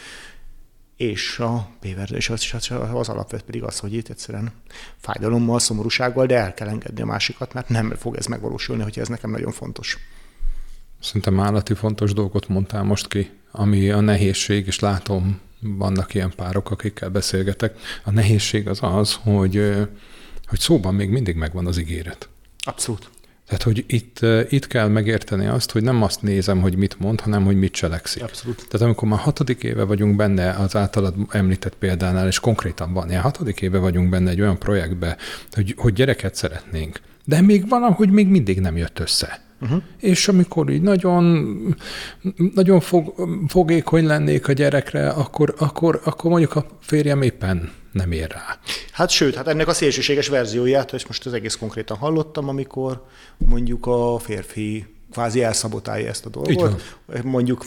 és 0.97 1.39
a 1.39 1.69
péver, 1.81 2.13
és 2.13 2.31
az, 2.31 2.71
az 2.93 3.09
alapvet 3.09 3.43
pedig 3.43 3.63
az, 3.63 3.79
hogy 3.79 3.95
itt 3.95 4.09
egyszerűen 4.09 4.53
fájdalommal, 4.97 5.59
szomorúsággal, 5.59 6.27
de 6.27 6.37
el 6.37 6.55
kell 6.55 6.69
engedni 6.69 7.03
a 7.03 7.07
másikat, 7.07 7.53
mert 7.53 7.69
nem 7.69 7.95
fog 7.97 8.17
ez 8.17 8.27
megvalósulni, 8.27 8.83
hogy 8.83 8.99
ez 8.99 9.09
nekem 9.09 9.31
nagyon 9.31 9.53
fontos. 9.53 9.99
Szerintem 10.99 11.41
állati 11.41 11.75
fontos 11.75 12.13
dolgot 12.13 12.49
mondtál 12.49 12.83
most 12.83 13.09
ki, 13.09 13.31
ami 13.51 13.91
a 13.91 14.01
nehézség, 14.01 14.67
és 14.67 14.79
látom, 14.79 15.41
vannak 15.61 16.15
ilyen 16.15 16.33
párok, 16.37 16.71
akikkel 16.71 17.09
beszélgetek. 17.09 17.79
A 18.05 18.11
nehézség 18.11 18.69
az 18.69 18.79
az, 18.83 19.15
hogy, 19.23 19.57
hogy 20.51 20.61
szóban 20.61 20.95
még 20.95 21.11
mindig 21.11 21.37
megvan 21.37 21.67
az 21.67 21.79
ígéret. 21.79 22.29
Abszolút. 22.59 23.11
Tehát, 23.47 23.63
hogy 23.63 23.85
itt, 23.87 24.19
itt 24.49 24.67
kell 24.67 24.89
megérteni 24.89 25.47
azt, 25.47 25.71
hogy 25.71 25.83
nem 25.83 26.03
azt 26.03 26.23
nézem, 26.23 26.61
hogy 26.61 26.77
mit 26.77 26.99
mond, 26.99 27.21
hanem 27.21 27.45
hogy 27.45 27.57
mit 27.57 27.73
cselekszik. 27.73 28.23
Abszolút. 28.23 28.57
Tehát 28.57 28.87
amikor 28.87 29.09
már 29.09 29.19
hatodik 29.19 29.63
éve 29.63 29.85
vagyunk 29.85 30.17
benne 30.17 30.51
az 30.51 30.77
általad 30.77 31.15
említett 31.29 31.75
példánál, 31.75 32.27
és 32.27 32.41
konkrétan 32.41 32.93
van, 32.93 33.09
ilyen 33.09 33.23
hatodik 33.23 33.61
éve 33.61 33.79
vagyunk 33.79 34.09
benne 34.09 34.31
egy 34.31 34.41
olyan 34.41 34.59
projektbe, 34.59 35.17
hogy, 35.51 35.75
hogy 35.77 35.93
gyereket 35.93 36.35
szeretnénk, 36.35 37.01
de 37.25 37.41
még 37.41 37.69
valahogy 37.69 38.11
még 38.11 38.27
mindig 38.27 38.61
nem 38.61 38.77
jött 38.77 38.99
össze. 38.99 39.41
Uh-huh. 39.61 39.83
És 39.99 40.29
amikor 40.29 40.71
így 40.71 40.83
nagyon, 40.83 41.57
nagyon 42.55 42.81
fog, 42.81 43.15
fogékony 43.49 44.07
lennék 44.07 44.49
a 44.49 44.53
gyerekre, 44.53 45.09
akkor, 45.09 45.55
akkor, 45.59 46.01
akkor 46.05 46.31
mondjuk 46.31 46.57
a 46.57 46.67
férjem 46.81 47.23
éppen 47.23 47.73
nem 47.93 48.13
ér 48.13 48.31
rá. 48.31 48.59
Hát 48.93 49.11
sőt, 49.11 49.35
hát 49.35 49.49
ennek 49.49 49.69
a 49.69 49.73
szélsőséges 49.73 50.29
verzióját, 50.29 50.93
és 50.93 51.07
most 51.07 51.27
az 51.27 51.33
egész 51.33 51.55
konkrétan 51.55 51.97
hallottam, 51.97 52.49
amikor 52.49 53.05
mondjuk 53.39 53.87
a 53.87 54.19
férfi 54.19 54.87
kvázi 55.13 55.43
elszabotálja 55.43 56.09
ezt 56.09 56.27
a 56.27 56.29
dolgot. 56.29 56.97
Mondjuk 57.23 57.67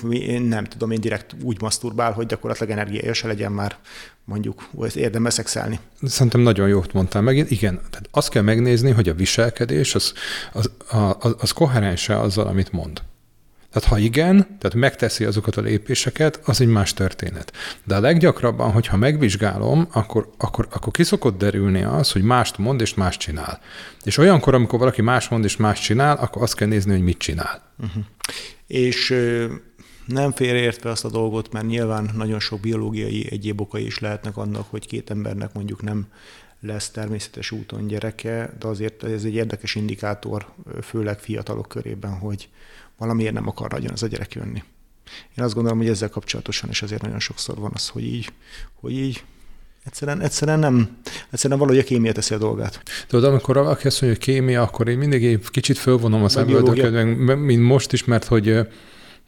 nem 0.49 0.63
tudom, 0.63 0.91
én 0.91 1.01
direkt 1.01 1.35
úgy 1.43 1.61
maszturbál, 1.61 2.11
hogy 2.11 2.25
gyakorlatilag 2.25 2.71
energiája 2.71 3.13
se 3.13 3.27
legyen 3.27 3.51
már 3.51 3.77
mondjuk 4.25 4.69
érdemes 4.95 5.33
szexelni. 5.33 5.79
Szerintem 6.01 6.41
nagyon 6.41 6.67
jót 6.67 6.93
mondtál 6.93 7.21
meg. 7.21 7.37
Igen, 7.37 7.75
tehát 7.89 8.07
azt 8.11 8.29
kell 8.29 8.41
megnézni, 8.41 8.91
hogy 8.91 9.09
a 9.09 9.13
viselkedés 9.13 9.95
az, 9.95 10.13
az, 10.51 10.71
az, 11.19 11.35
az 11.39 11.51
koherens-e 11.51 12.19
azzal, 12.19 12.47
amit 12.47 12.71
mond. 12.71 13.01
Tehát 13.73 13.89
ha 13.89 13.97
igen, 13.97 14.37
tehát 14.37 14.73
megteszi 14.73 15.25
azokat 15.25 15.57
a 15.57 15.61
lépéseket, 15.61 16.39
az 16.45 16.61
egy 16.61 16.67
más 16.67 16.93
történet. 16.93 17.53
De 17.83 17.95
a 17.95 17.99
leggyakrabban, 17.99 18.71
hogyha 18.71 18.97
megvizsgálom, 18.97 19.87
akkor, 19.91 20.29
akkor, 20.37 20.67
akkor 20.71 20.91
ki 20.91 21.03
szokott 21.03 21.37
derülni 21.37 21.83
az, 21.83 22.11
hogy 22.11 22.21
mást 22.21 22.57
mond 22.57 22.81
és 22.81 22.93
mást 22.93 23.19
csinál. 23.19 23.59
És 24.03 24.17
olyankor, 24.17 24.53
amikor 24.53 24.79
valaki 24.79 25.01
más 25.01 25.27
mond 25.27 25.43
és 25.43 25.57
más 25.57 25.79
csinál, 25.79 26.17
akkor 26.17 26.41
azt 26.41 26.55
kell 26.55 26.67
nézni, 26.67 26.91
hogy 26.91 27.03
mit 27.03 27.17
csinál. 27.17 27.73
Uh-huh. 27.79 28.03
És 28.67 29.15
nem 30.05 30.31
félreértve 30.31 30.89
azt 30.89 31.05
a 31.05 31.09
dolgot, 31.09 31.51
mert 31.51 31.65
nyilván 31.65 32.09
nagyon 32.15 32.39
sok 32.39 32.59
biológiai 32.59 33.27
egyéb 33.29 33.61
okai 33.61 33.85
is 33.85 33.99
lehetnek 33.99 34.37
annak, 34.37 34.65
hogy 34.69 34.87
két 34.87 35.09
embernek 35.09 35.53
mondjuk 35.53 35.81
nem 35.81 36.07
lesz 36.65 36.89
természetes 36.89 37.51
úton 37.51 37.87
gyereke, 37.87 38.53
de 38.59 38.67
azért 38.67 39.03
ez 39.03 39.23
egy 39.23 39.33
érdekes 39.33 39.75
indikátor, 39.75 40.45
főleg 40.81 41.19
fiatalok 41.19 41.67
körében, 41.67 42.17
hogy, 42.17 42.49
valamiért 42.97 43.33
nem 43.33 43.47
akar 43.47 43.71
nagyon 43.71 43.91
ez 43.91 44.03
a 44.03 44.07
gyerek 44.07 44.33
jönni. 44.33 44.63
Én 45.37 45.43
azt 45.43 45.53
gondolom, 45.53 45.77
hogy 45.77 45.87
ezzel 45.87 46.09
kapcsolatosan 46.09 46.69
is 46.69 46.81
azért 46.81 47.01
nagyon 47.01 47.19
sokszor 47.19 47.57
van 47.57 47.71
az, 47.73 47.87
hogy 47.87 48.03
így, 48.03 48.31
hogy 48.73 48.91
így 48.91 49.23
Egyszerűen, 49.85 50.21
egyszerűen 50.21 50.59
nem, 50.59 50.97
egyszerűen 51.31 51.59
valahogy 51.59 51.81
a 51.81 51.83
kémia 51.83 52.11
teszi 52.11 52.33
a 52.33 52.37
dolgát. 52.37 52.83
Tudod, 53.07 53.29
amikor 53.29 53.55
valaki 53.55 53.87
azt 53.87 54.01
mondja, 54.01 54.19
hogy 54.19 54.33
kémia, 54.33 54.61
akkor 54.61 54.87
én 54.87 54.97
mindig 54.97 55.49
kicsit 55.51 55.77
fölvonom 55.77 56.23
a 56.23 56.29
szemöldököt, 56.29 57.17
mint 57.37 57.63
most 57.63 57.93
is, 57.93 58.03
mert 58.03 58.25
hogy 58.25 58.67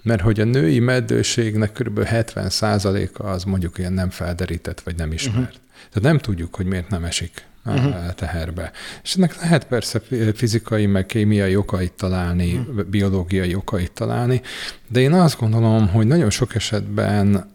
mert 0.05 0.21
hogy 0.21 0.39
a 0.39 0.43
női 0.43 0.79
meddőségnek 0.79 1.71
kb. 1.71 2.00
70%-a 2.12 3.25
az 3.25 3.43
mondjuk 3.43 3.77
ilyen 3.77 3.93
nem 3.93 4.09
felderített, 4.09 4.81
vagy 4.81 4.95
nem 4.95 5.12
ismert. 5.12 5.38
Uh-huh. 5.38 5.59
Tehát 5.75 6.01
nem 6.01 6.17
tudjuk, 6.17 6.55
hogy 6.55 6.65
miért 6.65 6.89
nem 6.89 7.03
esik 7.03 7.45
uh-huh. 7.65 8.13
teherbe. 8.13 8.71
És 9.03 9.13
ennek 9.15 9.41
lehet 9.41 9.67
persze 9.67 10.01
fizikai, 10.35 10.85
meg 10.85 11.05
kémiai 11.05 11.55
okait 11.55 11.93
találni, 11.93 12.53
uh-huh. 12.53 12.83
biológiai 12.83 13.55
okait 13.55 13.91
találni, 13.91 14.41
de 14.88 15.00
én 15.00 15.13
azt 15.13 15.39
gondolom, 15.39 15.88
hogy 15.88 16.07
nagyon 16.07 16.29
sok 16.29 16.55
esetben 16.55 17.53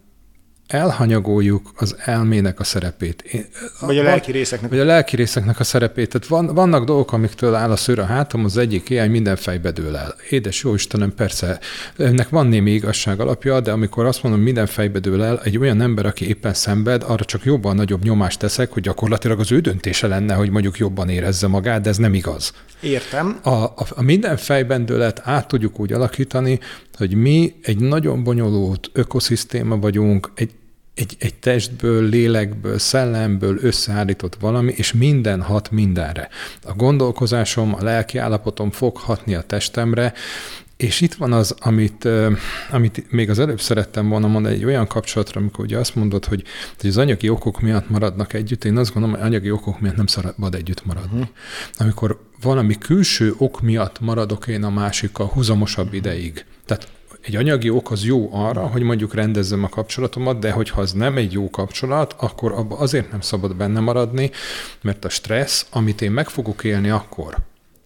elhanyagoljuk 0.73 1.71
az 1.75 1.95
elmének 2.05 2.59
a 2.59 2.63
szerepét. 2.63 3.21
Én, 3.21 3.45
vagy 3.79 3.97
a 3.97 4.03
lelki 4.03 4.31
részeknek. 4.31 4.69
Vagy 4.69 4.79
a 4.79 4.83
lelki 4.83 5.15
részeknek 5.15 5.59
a 5.59 5.63
szerepét. 5.63 6.09
Tehát 6.09 6.27
van, 6.27 6.45
vannak 6.45 6.85
dolgok, 6.85 7.13
amiktől 7.13 7.55
áll 7.55 7.71
a 7.71 7.75
szőr 7.75 7.99
a 7.99 8.05
hátam, 8.05 8.45
az 8.45 8.57
egyik 8.57 8.89
ilyen, 8.89 9.09
minden 9.09 9.35
fejbe 9.35 9.71
dől 9.71 9.95
el. 9.95 10.15
Édes 10.29 10.63
jó 10.63 10.73
Istenem, 10.73 11.13
persze, 11.13 11.59
ennek 11.97 12.29
van 12.29 12.47
némi 12.47 12.71
igazság 12.71 13.19
alapja, 13.19 13.59
de 13.59 13.71
amikor 13.71 14.05
azt 14.05 14.23
mondom, 14.23 14.41
minden 14.41 14.65
fejbe 14.65 14.99
dől 14.99 15.23
el, 15.23 15.41
egy 15.43 15.57
olyan 15.57 15.81
ember, 15.81 16.05
aki 16.05 16.27
éppen 16.27 16.53
szenved, 16.53 17.03
arra 17.07 17.25
csak 17.25 17.43
jobban 17.43 17.75
nagyobb 17.75 18.03
nyomást 18.03 18.39
teszek, 18.39 18.71
hogy 18.71 18.83
gyakorlatilag 18.83 19.39
az 19.39 19.51
ő 19.51 19.59
döntése 19.59 20.07
lenne, 20.07 20.33
hogy 20.33 20.49
mondjuk 20.49 20.77
jobban 20.77 21.09
érezze 21.09 21.47
magát, 21.47 21.81
de 21.81 21.89
ez 21.89 21.97
nem 21.97 22.13
igaz. 22.13 22.53
Értem. 22.81 23.39
A, 23.43 23.49
a, 23.49 23.73
a 23.89 24.01
minden 24.01 24.37
fejben 24.37 24.85
dőlet 24.85 25.21
át 25.23 25.47
tudjuk 25.47 25.79
úgy 25.79 25.93
alakítani, 25.93 26.59
hogy 26.97 27.13
mi 27.13 27.55
egy 27.61 27.79
nagyon 27.79 28.23
bonyolult 28.23 28.89
ökoszisztéma 28.93 29.77
vagyunk, 29.77 30.31
egy 30.35 30.51
egy, 31.01 31.15
egy 31.19 31.35
testből, 31.35 32.09
lélekből, 32.09 32.77
szellemből 32.77 33.57
összeállított 33.61 34.35
valami, 34.35 34.73
és 34.75 34.93
minden 34.93 35.41
hat 35.41 35.71
mindenre. 35.71 36.29
A 36.63 36.73
gondolkozásom, 36.73 37.75
a 37.75 37.83
lelki 37.83 38.17
állapotom 38.17 38.71
fog 38.71 38.97
hatni 38.97 39.35
a 39.35 39.41
testemre, 39.41 40.13
és 40.77 41.01
itt 41.01 41.13
van 41.13 41.33
az, 41.33 41.55
amit, 41.59 42.07
amit 42.71 43.11
még 43.11 43.29
az 43.29 43.39
előbb 43.39 43.61
szerettem 43.61 44.09
volna 44.09 44.27
mondani, 44.27 44.55
egy 44.55 44.65
olyan 44.65 44.87
kapcsolatra, 44.87 45.39
amikor 45.39 45.65
ugye 45.65 45.77
azt 45.77 45.95
mondod, 45.95 46.25
hogy, 46.25 46.43
hogy 46.79 46.89
az 46.89 46.97
anyagi 46.97 47.29
okok 47.29 47.61
miatt 47.61 47.89
maradnak 47.89 48.33
együtt, 48.33 48.63
én 48.63 48.77
azt 48.77 48.93
gondolom, 48.93 49.17
hogy 49.17 49.25
anyagi 49.27 49.51
okok 49.51 49.79
miatt 49.79 49.95
nem 49.95 50.07
szabad 50.07 50.55
együtt 50.55 50.85
maradni. 50.85 51.19
Uh-huh. 51.19 51.35
Amikor 51.77 52.19
valami 52.41 52.77
külső 52.77 53.33
ok 53.37 53.61
miatt 53.61 53.99
maradok 53.99 54.47
én 54.47 54.63
a 54.63 54.69
másikkal 54.69 55.27
húzamosabb 55.27 55.93
ideig, 55.93 56.45
tehát 56.65 56.87
egy 57.21 57.35
anyagi 57.35 57.69
ok 57.69 57.91
az 57.91 58.05
jó 58.05 58.29
arra, 58.33 58.67
hogy 58.67 58.81
mondjuk 58.81 59.13
rendezzem 59.13 59.63
a 59.63 59.69
kapcsolatomat, 59.69 60.39
de 60.39 60.51
hogyha 60.51 60.81
az 60.81 60.91
nem 60.91 61.17
egy 61.17 61.31
jó 61.31 61.49
kapcsolat, 61.49 62.15
akkor 62.17 62.51
abba 62.51 62.77
azért 62.77 63.11
nem 63.11 63.21
szabad 63.21 63.55
benne 63.55 63.79
maradni, 63.79 64.31
mert 64.81 65.05
a 65.05 65.09
stressz, 65.09 65.65
amit 65.71 66.01
én 66.01 66.11
meg 66.11 66.29
fogok 66.29 66.63
élni 66.63 66.89
akkor, 66.89 67.37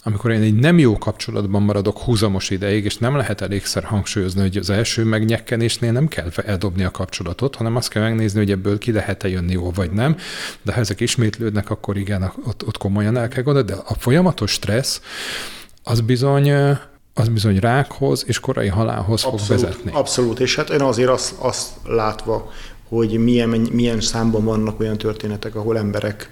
amikor 0.08 0.32
én 0.32 0.42
egy 0.42 0.56
nem 0.56 0.80
jó 0.80 0.98
kapcsolatban 0.98 1.64
maradok 1.64 2.00
húzamos 2.00 2.50
ideig, 2.50 2.86
és 2.86 2.98
nem 2.98 3.16
lehet 3.16 3.42
elégszer 3.42 3.84
hangsúlyozni, 3.84 4.42
hogy 4.42 4.58
az 4.58 4.70
első 4.70 5.04
megnyekkenésnél 5.04 5.92
nem 5.92 6.08
kell 6.08 6.32
eldobni 6.46 6.84
a 6.84 6.92
kapcsolatot, 6.92 7.56
hanem 7.56 7.76
azt 7.76 7.90
kell 7.90 8.02
megnézni, 8.02 8.40
hogy 8.40 8.52
ebből 8.52 8.78
ki 8.78 8.92
lehet-e 8.92 9.28
jönni 9.28 9.52
jó 9.52 9.72
vagy 9.72 9.92
nem. 9.92 10.18
De 10.62 10.74
ha 10.74 10.80
ezek 10.80 11.00
ismétlődnek, 11.00 11.70
akkor 11.70 11.98
igen, 11.98 12.32
ott, 12.46 12.68
ott 12.68 12.78
komolyan 12.78 13.18
el 13.18 13.28
kell 13.28 13.44
gondolni, 13.44 13.72
de 13.72 13.78
a 13.86 13.94
folyamatos 13.94 14.52
stressz 14.52 15.02
az 15.84 16.02
bizony 16.02 16.78
az 17.18 17.28
bizony 17.28 17.60
rákhoz 17.60 18.24
és 18.28 18.40
korai 18.40 18.68
halálhoz 18.68 19.24
abszolút, 19.24 19.40
fog 19.40 19.50
vezetni. 19.50 19.92
Abszolút, 19.94 20.40
és 20.40 20.56
hát 20.56 20.70
én 20.70 20.82
azért 20.82 21.10
azt, 21.10 21.34
azt 21.38 21.70
látva, 21.84 22.52
hogy 22.88 23.18
milyen, 23.18 23.50
milyen 23.50 24.02
számban 24.02 24.44
vannak 24.44 24.80
olyan 24.80 24.98
történetek, 24.98 25.56
ahol 25.56 25.78
emberek 25.78 26.30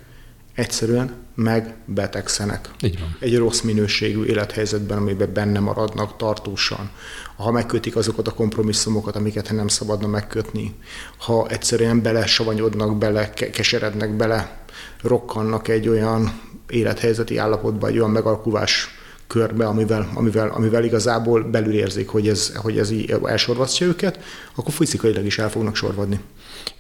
egyszerűen 0.54 1.14
megbetegszenek. 1.36 2.70
Így 2.82 3.00
van. 3.00 3.18
Egy 3.20 3.38
rossz 3.38 3.62
minőségű 3.62 4.24
élethelyzetben, 4.24 4.98
amiben 4.98 5.34
benne 5.34 5.60
maradnak 5.60 6.18
tartósan. 6.18 6.90
Ha 7.36 7.52
megkötik 7.52 7.96
azokat 7.96 8.28
a 8.28 8.34
kompromisszumokat, 8.34 9.16
amiket 9.16 9.52
nem 9.52 9.68
szabadna 9.68 10.08
megkötni, 10.08 10.76
ha 11.18 11.48
egyszerűen 11.48 12.02
bele 12.02 12.26
savanyodnak, 12.26 12.98
bele 12.98 13.30
keserednek, 13.30 14.16
bele 14.16 14.66
rokkannak 15.02 15.68
egy 15.68 15.88
olyan 15.88 16.40
élethelyzeti 16.70 17.38
állapotba, 17.38 17.88
egy 17.88 17.98
olyan 17.98 18.12
megalkuvás 18.12 19.02
körbe, 19.34 19.66
amivel, 19.66 20.10
amivel, 20.14 20.50
amivel 20.50 20.84
igazából 20.84 21.44
belül 21.44 21.74
érzik, 21.74 22.08
hogy 22.08 22.28
ez, 22.28 22.56
hogy 22.56 22.78
ez 22.78 22.92
így 22.92 23.16
elsorvasztja 23.24 23.88
őket, 23.88 24.20
akkor 24.56 24.74
fizikailag 24.74 25.26
is 25.26 25.40
el 25.40 25.50
fognak 25.50 25.76
sorvadni. 25.76 26.20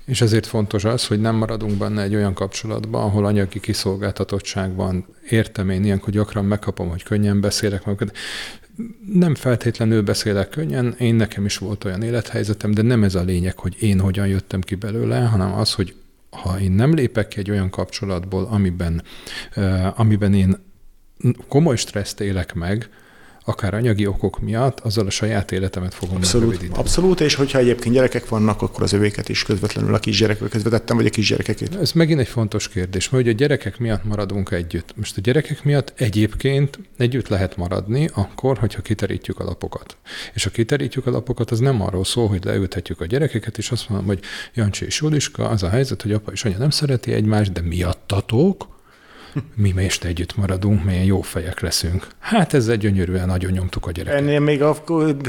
És 0.05 0.21
ezért 0.21 0.45
fontos 0.45 0.83
az, 0.83 1.07
hogy 1.07 1.19
nem 1.19 1.35
maradunk 1.35 1.77
benne 1.77 2.01
egy 2.01 2.15
olyan 2.15 2.33
kapcsolatban, 2.33 3.03
ahol 3.03 3.25
anyagi 3.25 3.59
kiszolgáltatottság 3.59 4.75
van. 4.75 5.05
Értem 5.29 5.69
én 5.69 5.83
ilyenkor 5.83 6.13
gyakran 6.13 6.45
megkapom, 6.45 6.89
hogy 6.89 7.03
könnyen 7.03 7.41
beszélek, 7.41 7.85
mert 7.85 8.11
nem 9.13 9.35
feltétlenül 9.35 10.01
beszélek 10.01 10.49
könnyen, 10.49 10.95
én 10.99 11.15
nekem 11.15 11.45
is 11.45 11.57
volt 11.57 11.83
olyan 11.83 12.01
élethelyzetem, 12.01 12.71
de 12.71 12.81
nem 12.81 13.03
ez 13.03 13.15
a 13.15 13.23
lényeg, 13.23 13.59
hogy 13.59 13.75
én 13.79 13.99
hogyan 13.99 14.27
jöttem 14.27 14.61
ki 14.61 14.75
belőle, 14.75 15.19
hanem 15.19 15.53
az, 15.53 15.73
hogy 15.73 15.95
ha 16.29 16.59
én 16.59 16.71
nem 16.71 16.93
lépek 16.93 17.27
ki 17.27 17.39
egy 17.39 17.51
olyan 17.51 17.69
kapcsolatból, 17.69 18.47
amiben, 18.51 19.03
uh, 19.55 19.99
amiben 19.99 20.33
én 20.33 20.57
komoly 21.47 21.75
stresszt 21.75 22.21
élek 22.21 22.53
meg, 22.53 22.89
akár 23.45 23.73
anyagi 23.73 24.07
okok 24.07 24.39
miatt, 24.39 24.79
azzal 24.79 25.05
a 25.05 25.09
saját 25.09 25.51
életemet 25.51 25.93
fogom 25.93 26.15
abszolút, 26.15 26.65
abszolút, 26.73 27.21
és 27.21 27.35
hogyha 27.35 27.59
egyébként 27.59 27.95
gyerekek 27.95 28.29
vannak, 28.29 28.61
akkor 28.61 28.83
az 28.83 28.93
övéket 28.93 29.29
is 29.29 29.43
közvetlenül 29.43 29.93
a 29.93 29.99
kisgyerekről 29.99 30.49
közvetettem, 30.49 30.97
vagy 30.97 31.05
a 31.05 31.09
kisgyerekekét. 31.09 31.75
Ez 31.75 31.91
megint 31.91 32.19
egy 32.19 32.27
fontos 32.27 32.69
kérdés, 32.69 33.09
mert 33.09 33.23
hogy 33.23 33.33
a 33.33 33.37
gyerekek 33.37 33.77
miatt 33.77 34.03
maradunk 34.03 34.51
együtt. 34.51 34.93
Most 34.95 35.17
a 35.17 35.21
gyerekek 35.21 35.63
miatt 35.63 35.93
egyébként 35.95 36.79
együtt 36.97 37.27
lehet 37.27 37.57
maradni, 37.57 38.09
akkor, 38.13 38.57
hogyha 38.57 38.81
kiterítjük 38.81 39.39
a 39.39 39.43
lapokat. 39.43 39.97
És 40.33 40.43
ha 40.43 40.49
kiterítjük 40.49 41.05
a 41.07 41.11
lapokat, 41.11 41.51
az 41.51 41.59
nem 41.59 41.81
arról 41.81 42.05
szól, 42.05 42.27
hogy 42.27 42.43
leültetjük 42.43 43.01
a 43.01 43.05
gyerekeket, 43.05 43.57
és 43.57 43.71
azt 43.71 43.89
mondom, 43.89 44.07
hogy 44.07 44.19
Jancsi 44.53 44.85
és 44.85 45.01
Juliska, 45.01 45.49
az 45.49 45.63
a 45.63 45.69
helyzet, 45.69 46.01
hogy 46.01 46.11
apa 46.11 46.31
és 46.31 46.45
anya 46.45 46.57
nem 46.57 46.69
szereti 46.69 47.13
egymást, 47.13 47.51
de 47.51 47.61
miattatok, 47.61 48.72
mi 49.55 49.71
most 49.71 50.03
együtt 50.03 50.35
maradunk, 50.35 50.83
milyen 50.83 51.03
jó 51.03 51.21
fejek 51.21 51.59
leszünk. 51.59 52.07
Hát 52.19 52.53
ezzel 52.53 52.75
gyönyörűen 52.75 53.27
nagyon 53.27 53.51
nyomtuk 53.51 53.85
a 53.85 53.91
gyereket. 53.91 54.19
Ennél 54.19 54.39
még 54.39 54.61
a 54.61 54.83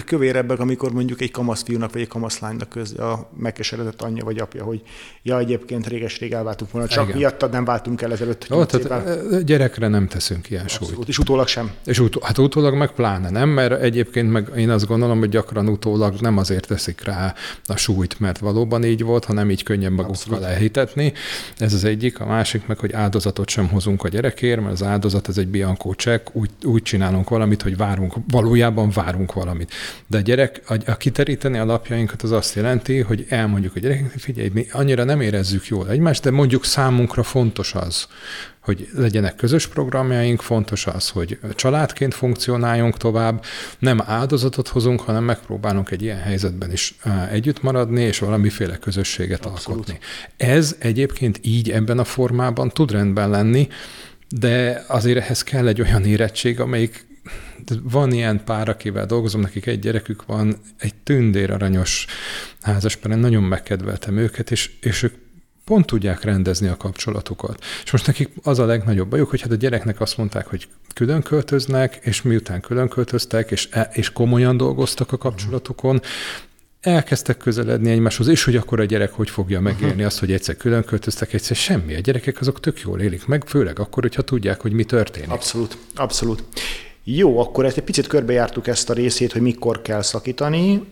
kövérebbek, 0.04 0.58
amikor 0.58 0.92
mondjuk 0.92 1.20
egy 1.20 1.30
kamaszfiúnak 1.30 1.92
vagy 1.92 2.00
egy 2.00 2.08
kamaszlánynak 2.08 2.68
köz, 2.68 2.98
a 2.98 3.30
megkeseredett 3.36 4.02
anyja 4.02 4.24
vagy 4.24 4.38
apja, 4.38 4.64
hogy 4.64 4.82
ja, 5.22 5.38
egyébként 5.38 5.86
réges-rég 5.86 6.32
elváltunk 6.32 6.70
volna, 6.70 6.88
csak 6.88 7.04
Igen. 7.04 7.16
miattad 7.16 7.50
nem 7.50 7.64
váltunk 7.64 8.02
el 8.02 8.12
ezelőtt. 8.12 8.46
Ó, 8.50 8.64
tehát 8.64 9.44
gyerekre 9.44 9.88
nem 9.88 10.08
teszünk 10.08 10.50
ilyen 10.50 10.62
Abszolút. 10.62 10.94
súlyt. 10.94 11.08
És 11.08 11.18
utólag 11.18 11.46
sem. 11.46 11.70
És 11.84 11.98
utó, 11.98 12.20
hát 12.22 12.38
utólag 12.38 12.74
meg 12.74 12.90
pláne 12.90 13.30
nem, 13.30 13.48
mert 13.48 13.82
egyébként 13.82 14.30
meg 14.30 14.50
én 14.56 14.70
azt 14.70 14.86
gondolom, 14.86 15.18
hogy 15.18 15.28
gyakran 15.28 15.68
utólag 15.68 16.14
nem 16.20 16.38
azért 16.38 16.66
teszik 16.66 17.04
rá 17.04 17.34
a 17.66 17.76
súlyt, 17.76 18.20
mert 18.20 18.38
valóban 18.38 18.84
így 18.84 19.02
volt, 19.02 19.24
hanem 19.24 19.50
így 19.50 19.62
könnyen 19.62 19.92
magukkal 19.92 20.46
elhitetni. 20.46 21.12
Ez 21.58 21.72
az 21.72 21.84
egyik, 21.84 22.20
a 22.20 22.26
másik 22.26 22.66
meg, 22.66 22.78
hogy 22.78 22.92
áldozatot 22.92 23.48
sem 23.48 23.68
hozunk 23.68 23.93
hozunk 24.00 24.14
a 24.14 24.16
gyerekért, 24.16 24.60
mert 24.60 24.72
az 24.72 24.82
áldozat 24.82 25.28
ez 25.28 25.38
egy 25.38 25.48
biankó 25.48 25.94
csekk, 25.94 26.26
úgy, 26.32 26.50
úgy 26.62 26.82
csinálunk 26.82 27.28
valamit, 27.28 27.62
hogy 27.62 27.76
várunk, 27.76 28.14
valójában 28.28 28.90
várunk 28.90 29.32
valamit. 29.32 29.72
De 30.06 30.16
a 30.18 30.20
gyerek, 30.20 30.62
a, 30.68 30.76
a 30.86 30.96
kiteríteni 30.96 31.58
a 31.58 31.64
lapjainkat 31.64 32.22
az 32.22 32.32
azt 32.32 32.54
jelenti, 32.54 33.00
hogy 33.00 33.26
elmondjuk 33.28 33.76
a 33.76 33.78
gyerekeknek, 33.78 34.18
figyelj, 34.18 34.50
mi 34.52 34.66
annyira 34.72 35.04
nem 35.04 35.20
érezzük 35.20 35.66
jól 35.66 35.90
egymást, 35.90 36.22
de 36.22 36.30
mondjuk 36.30 36.64
számunkra 36.64 37.22
fontos 37.22 37.74
az, 37.74 38.06
hogy 38.64 38.88
legyenek 38.94 39.36
közös 39.36 39.66
programjaink, 39.66 40.42
fontos 40.42 40.86
az, 40.86 41.08
hogy 41.08 41.38
családként 41.54 42.14
funkcionáljunk 42.14 42.96
tovább, 42.96 43.44
nem 43.78 44.00
áldozatot 44.06 44.68
hozunk, 44.68 45.00
hanem 45.00 45.24
megpróbálunk 45.24 45.90
egy 45.90 46.02
ilyen 46.02 46.20
helyzetben 46.20 46.72
is 46.72 46.94
együtt 47.30 47.62
maradni, 47.62 48.02
és 48.02 48.18
valamiféle 48.18 48.78
közösséget 48.78 49.46
Abszolút. 49.46 49.88
alkotni. 49.88 49.98
Ez 50.36 50.76
egyébként 50.78 51.38
így 51.42 51.70
ebben 51.70 51.98
a 51.98 52.04
formában 52.04 52.68
tud 52.68 52.90
rendben 52.90 53.30
lenni, 53.30 53.68
de 54.28 54.84
azért 54.88 55.18
ehhez 55.18 55.42
kell 55.42 55.66
egy 55.66 55.80
olyan 55.80 56.04
érettség, 56.04 56.60
amelyik 56.60 57.06
van 57.82 58.12
ilyen 58.12 58.44
pár, 58.44 58.68
akivel 58.68 59.06
dolgozom, 59.06 59.40
nekik 59.40 59.66
egy 59.66 59.78
gyerekük 59.78 60.26
van, 60.26 60.56
egy 60.78 60.94
tündér 60.94 61.50
aranyos 61.50 62.06
házaspár, 62.60 63.18
nagyon 63.18 63.42
megkedveltem 63.42 64.16
őket, 64.16 64.50
és, 64.50 64.70
és 64.80 65.02
ők 65.02 65.23
pont 65.64 65.86
tudják 65.86 66.22
rendezni 66.22 66.68
a 66.68 66.76
kapcsolatukat. 66.76 67.64
És 67.84 67.90
most 67.90 68.06
nekik 68.06 68.30
az 68.42 68.58
a 68.58 68.66
legnagyobb 68.66 69.08
bajuk, 69.08 69.30
hogy 69.30 69.40
hát 69.40 69.50
a 69.50 69.54
gyereknek 69.54 70.00
azt 70.00 70.16
mondták, 70.16 70.46
hogy 70.46 70.68
külön 70.94 71.22
költöznek, 71.22 71.98
és 72.02 72.22
miután 72.22 72.60
külön 72.60 72.88
költöztek, 72.88 73.50
és, 73.50 73.68
e, 73.70 73.90
és 73.92 74.12
komolyan 74.12 74.56
dolgoztak 74.56 75.12
a 75.12 75.16
kapcsolatukon, 75.16 76.00
elkezdtek 76.80 77.36
közeledni 77.36 77.90
egymáshoz, 77.90 78.26
és 78.28 78.44
hogy 78.44 78.56
akkor 78.56 78.80
a 78.80 78.84
gyerek 78.84 79.12
hogy 79.12 79.30
fogja 79.30 79.60
megélni 79.60 79.92
uh-huh. 79.92 80.06
azt, 80.06 80.18
hogy 80.18 80.32
egyszer 80.32 80.56
külön 80.56 80.84
költöztek, 80.84 81.32
egyszer 81.32 81.56
semmi. 81.56 81.94
A 81.94 82.00
gyerekek 82.00 82.40
azok 82.40 82.60
tök 82.60 82.80
jól 82.80 83.00
élik 83.00 83.26
meg, 83.26 83.44
főleg 83.46 83.78
akkor, 83.78 84.02
hogyha 84.02 84.22
tudják, 84.22 84.60
hogy 84.60 84.72
mi 84.72 84.84
történik. 84.84 85.30
Abszolút, 85.30 85.76
abszolút. 85.94 86.44
Jó, 87.06 87.38
akkor 87.38 87.64
ezt 87.64 87.76
egy 87.76 87.84
picit 87.84 88.06
körbejártuk 88.06 88.66
ezt 88.66 88.90
a 88.90 88.92
részét, 88.92 89.32
hogy 89.32 89.40
mikor 89.40 89.82
kell 89.82 90.02
szakítani. 90.02 90.84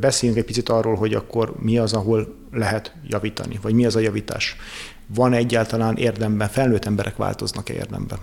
Beszéljünk 0.00 0.40
egy 0.40 0.46
picit 0.46 0.68
arról, 0.68 0.94
hogy 0.94 1.14
akkor 1.14 1.54
mi 1.58 1.78
az, 1.78 1.92
ahol 1.92 2.34
lehet 2.52 2.94
javítani, 3.06 3.58
vagy 3.62 3.74
mi 3.74 3.86
az 3.86 3.96
a 3.96 4.00
javítás. 4.00 4.56
Van 5.06 5.32
egyáltalán 5.32 5.96
érdemben, 5.96 6.48
felnőtt 6.48 6.84
emberek 6.84 7.16
változnak-e 7.16 7.74
érdemben? 7.74 8.18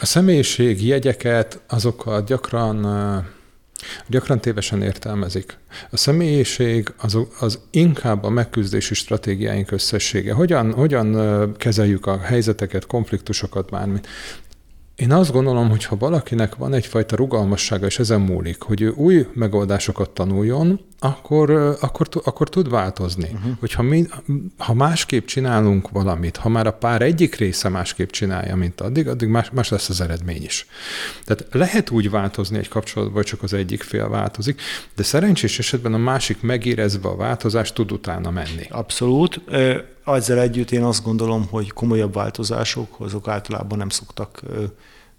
A 0.00 0.06
személyiség 0.06 0.86
jegyeket, 0.86 1.60
azokat 1.66 2.26
gyakran 2.26 2.86
Gyakran 4.06 4.40
tévesen 4.40 4.82
értelmezik. 4.82 5.56
A 5.90 5.96
személyiség 5.96 6.92
az, 6.96 7.18
az 7.40 7.58
inkább 7.70 8.24
a 8.24 8.28
megküzdési 8.28 8.94
stratégiáink 8.94 9.70
összessége. 9.70 10.32
Hogyan, 10.32 10.72
hogyan 10.72 11.56
kezeljük 11.56 12.06
a 12.06 12.18
helyzeteket, 12.18 12.86
konfliktusokat, 12.86 13.70
bármit. 13.70 14.06
Én 14.98 15.12
azt 15.12 15.32
gondolom, 15.32 15.68
hogy 15.68 15.84
ha 15.84 15.96
valakinek 15.96 16.54
van 16.54 16.74
egyfajta 16.74 17.16
rugalmassága, 17.16 17.86
és 17.86 17.98
ezen 17.98 18.20
múlik, 18.20 18.62
hogy 18.62 18.80
ő 18.80 18.88
új 18.88 19.26
megoldásokat 19.32 20.10
tanuljon, 20.10 20.80
akkor, 20.98 21.50
akkor, 21.80 22.08
akkor 22.24 22.48
tud 22.48 22.70
változni. 22.70 23.30
Uh-huh. 23.32 23.52
Hogyha 23.60 23.82
mi, 23.82 24.06
ha 24.56 24.74
másképp 24.74 25.26
csinálunk 25.26 25.90
valamit, 25.90 26.36
ha 26.36 26.48
már 26.48 26.66
a 26.66 26.72
pár 26.72 27.02
egyik 27.02 27.34
része 27.34 27.68
másképp 27.68 28.10
csinálja, 28.10 28.56
mint 28.56 28.80
addig, 28.80 29.08
addig 29.08 29.28
más, 29.28 29.50
más 29.50 29.68
lesz 29.68 29.88
az 29.88 30.00
eredmény 30.00 30.42
is. 30.42 30.66
Tehát 31.24 31.46
lehet 31.52 31.90
úgy 31.90 32.10
változni 32.10 32.58
egy 32.58 32.68
kapcsolatban, 32.68 33.16
hogy 33.16 33.26
csak 33.26 33.42
az 33.42 33.52
egyik 33.52 33.82
fél 33.82 34.08
változik, 34.08 34.60
de 34.96 35.02
szerencsés 35.02 35.58
esetben 35.58 35.94
a 35.94 35.98
másik 35.98 36.40
megérezve 36.40 37.08
a 37.08 37.16
változást 37.16 37.74
tud 37.74 37.92
utána 37.92 38.30
menni. 38.30 38.66
Abszolút. 38.68 39.40
Ezzel 40.14 40.40
együtt 40.40 40.70
én 40.70 40.82
azt 40.82 41.04
gondolom, 41.04 41.46
hogy 41.50 41.72
komolyabb 41.72 42.14
változások, 42.14 43.00
azok 43.00 43.28
általában 43.28 43.78
nem 43.78 43.88
szoktak 43.88 44.42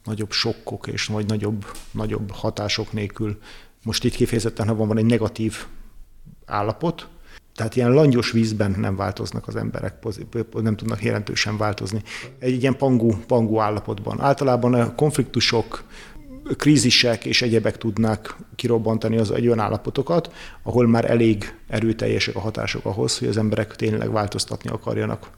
nagyobb 0.03 0.31
sokkok 0.31 0.87
és 0.87 1.05
vagy 1.05 1.25
nagyobb, 1.25 1.65
nagyobb 1.91 2.31
hatások 2.31 2.93
nélkül. 2.93 3.39
Most 3.83 4.03
itt 4.03 4.15
kifejezetten, 4.15 4.67
ha 4.67 4.75
van, 4.75 4.87
van 4.87 4.97
egy 4.97 5.05
negatív 5.05 5.65
állapot, 6.45 7.07
tehát 7.55 7.75
ilyen 7.75 7.91
langyos 7.91 8.31
vízben 8.31 8.75
nem 8.77 8.95
változnak 8.95 9.47
az 9.47 9.55
emberek, 9.55 10.05
nem 10.53 10.75
tudnak 10.75 11.03
jelentősen 11.03 11.57
változni. 11.57 12.01
Egy 12.39 12.61
ilyen 12.61 12.77
pangú, 12.77 13.17
pangú 13.27 13.59
állapotban. 13.59 14.21
Általában 14.21 14.73
a 14.73 14.95
konfliktusok, 14.95 15.83
krízisek 16.57 17.25
és 17.25 17.41
egyebek 17.41 17.77
tudnák 17.77 18.35
kirobbantani 18.55 19.17
az 19.17 19.31
egy 19.31 19.45
olyan 19.45 19.59
állapotokat, 19.59 20.31
ahol 20.63 20.87
már 20.87 21.11
elég 21.11 21.55
erőteljesek 21.67 22.35
a 22.35 22.39
hatások 22.39 22.85
ahhoz, 22.85 23.17
hogy 23.17 23.27
az 23.27 23.37
emberek 23.37 23.75
tényleg 23.75 24.11
változtatni 24.11 24.69
akarjanak 24.69 25.29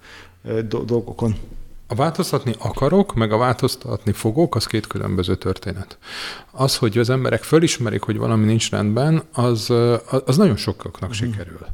dolgokon. 0.68 1.36
A 1.88 1.96
változtatni 1.96 2.56
akarok, 2.58 3.14
meg 3.14 3.32
a 3.32 3.38
változtatni 3.38 4.12
fogok, 4.12 4.56
az 4.56 4.66
két 4.66 4.88
különböző 4.88 5.36
történet. 5.36 5.98
Az, 6.52 6.78
hogy 6.78 6.98
az 6.98 7.10
emberek 7.10 7.44
fölismerik, 7.44 8.02
hogy 8.02 8.18
valami 8.18 8.46
nincs 8.46 8.70
rendben, 8.70 9.24
az, 9.34 9.70
az 10.26 10.38
nagyon 10.38 10.56
sokaknak 10.56 11.10
uh-huh. 11.10 11.28
sikerül. 11.28 11.66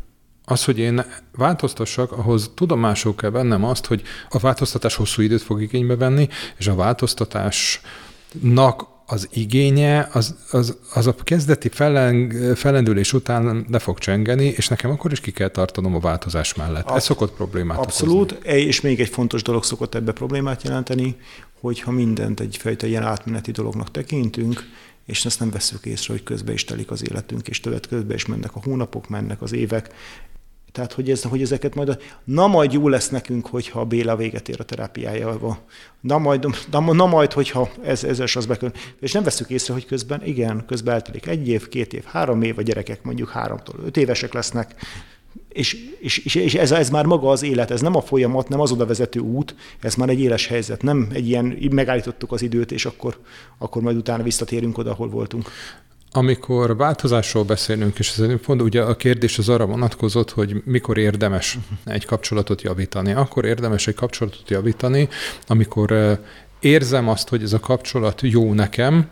Az, 0.46 0.64
hogy 0.64 0.80
én 0.80 1.04
változtassak, 1.36 2.12
ahhoz 2.12 2.52
tudomásul 2.56 3.16
kell 3.16 3.30
vennem 3.30 3.64
azt, 3.64 3.86
hogy 3.86 4.02
a 4.30 4.38
változtatás 4.38 4.96
hosszú 4.96 5.22
időt 5.22 5.42
fog 5.42 5.62
igénybe 5.62 5.96
venni, 5.96 6.28
és 6.58 6.68
a 6.68 6.76
változtatásnak 6.76 8.88
az 9.10 9.28
igénye, 9.32 10.10
az, 10.12 10.36
az, 10.52 10.78
az 10.94 11.08
a 11.08 11.16
kezdeti 11.24 11.70
felleng, 11.70 12.56
fellendülés 12.56 13.14
után 13.14 13.66
le 13.70 13.80
fog 13.80 13.98
csengeni, 13.98 14.46
és 14.46 14.68
nekem 14.68 14.92
akkor 14.92 15.12
is 15.12 15.20
ki 15.20 15.32
kell 15.32 15.48
tartanom 15.48 15.96
a 15.96 16.00
változás 16.00 16.54
mellett. 16.54 16.86
Ab, 16.88 16.96
Ez 16.96 17.04
szokott 17.04 17.34
problémát 17.34 17.78
Abszolút, 17.78 18.32
okozni. 18.32 18.60
és 18.60 18.82
még 18.82 19.00
egy 19.00 19.10
fontos 19.10 19.42
dolog 19.42 19.64
szokott 19.64 19.96
ebbe 19.96 20.12
problémát 20.12 20.64
jelenteni, 20.64 21.16
hogyha 21.60 21.92
mindent 21.92 22.40
egyfajta 22.40 22.88
ilyen 22.88 23.04
átmeneti 23.04 23.52
dolognak 23.52 23.92
tekintünk, 23.92 24.64
és 25.06 25.26
ezt 25.26 25.40
nem 25.40 25.50
veszük 25.50 25.86
észre, 25.86 26.14
hogy 26.14 26.24
közbe 26.24 26.54
is 26.54 26.64
telik 26.66 26.92
az 26.92 27.10
életünk, 27.10 27.48
és 27.48 27.60
többet 27.60 27.88
közbe 27.88 28.14
is 28.14 28.26
mennek 28.26 28.56
a 28.56 28.62
hónapok, 28.64 29.10
mennek 29.10 29.42
az 29.42 29.54
évek, 29.54 29.90
tehát, 30.78 30.94
hogy, 30.94 31.12
ez, 31.12 31.24
hogy 31.24 31.42
ezeket 31.42 31.76
majd, 31.76 31.90
a, 31.90 31.98
na 32.24 32.48
majd 32.48 32.74
jó 32.74 32.88
lesz 32.88 33.10
nekünk, 33.10 33.48
hogyha 33.48 33.80
a 33.80 33.86
Béla 33.86 34.16
véget 34.16 34.50
ér 34.50 34.56
a 34.60 34.64
terápiájával. 34.64 35.58
Na 36.02 36.18
majd, 36.18 36.48
na, 36.72 36.80
na 36.94 37.06
majd 37.06 37.34
hogyha 37.34 37.70
ez, 37.84 38.04
ez 38.04 38.20
az 38.36 38.46
bekön. 38.46 38.74
És 39.00 39.12
nem 39.12 39.24
veszük 39.24 39.50
észre, 39.50 39.74
hogy 39.74 39.86
közben, 39.86 40.26
igen, 40.26 40.66
közben 40.66 40.94
eltelik 40.94 41.26
egy 41.26 41.48
év, 41.48 41.68
két 41.70 41.94
év, 41.94 42.04
három 42.04 42.42
év, 42.42 42.58
a 42.58 42.62
gyerekek 42.62 43.04
mondjuk 43.04 43.30
háromtól 43.30 43.76
öt 43.86 43.98
évesek 43.98 44.34
lesznek, 44.34 44.76
és, 45.50 45.78
és, 46.00 46.18
és, 46.18 46.36
és 46.36 46.54
ez, 46.54 46.72
ez 46.72 46.90
már 46.90 47.06
maga 47.06 47.30
az 47.30 47.44
élet, 47.44 47.72
ez 47.72 47.82
nem 47.82 47.96
a 47.96 48.02
folyamat, 48.02 48.50
nem 48.50 48.60
az 48.60 48.72
oda 48.72 48.86
vezető 48.86 49.20
út, 49.20 49.56
ez 49.80 49.96
már 49.96 50.10
egy 50.10 50.20
éles 50.20 50.48
helyzet, 50.48 50.82
nem 50.82 51.08
egy 51.14 51.28
ilyen, 51.28 51.58
megállítottuk 51.72 52.32
az 52.32 52.42
időt, 52.42 52.72
és 52.72 52.86
akkor, 52.86 53.18
akkor 53.58 53.82
majd 53.82 53.98
utána 53.98 54.24
visszatérünk 54.24 54.78
oda, 54.78 54.92
ahol 54.92 55.10
voltunk. 55.10 55.50
Amikor 56.18 56.78
változásról 56.78 57.44
beszélünk, 57.44 58.00
és 58.00 58.18
ez 58.18 58.40
pont 58.46 58.62
ugye 58.62 58.82
a 58.82 58.96
kérdés 58.96 59.38
az 59.38 59.50
arra 59.50 59.66
vonatkozott, 59.66 60.32
hogy 60.32 60.62
mikor 60.66 60.98
érdemes 60.98 61.58
egy 61.86 62.06
kapcsolatot 62.06 62.62
javítani. 62.62 63.12
Akkor 63.12 63.46
érdemes 63.46 63.88
egy 63.88 63.96
kapcsolatot 63.96 64.50
javítani, 64.50 65.10
amikor 65.48 66.20
érzem 66.60 67.10
azt, 67.10 67.30
hogy 67.30 67.44
ez 67.44 67.54
a 67.54 67.60
kapcsolat 67.60 68.22
jó 68.22 68.54
nekem, 68.54 69.10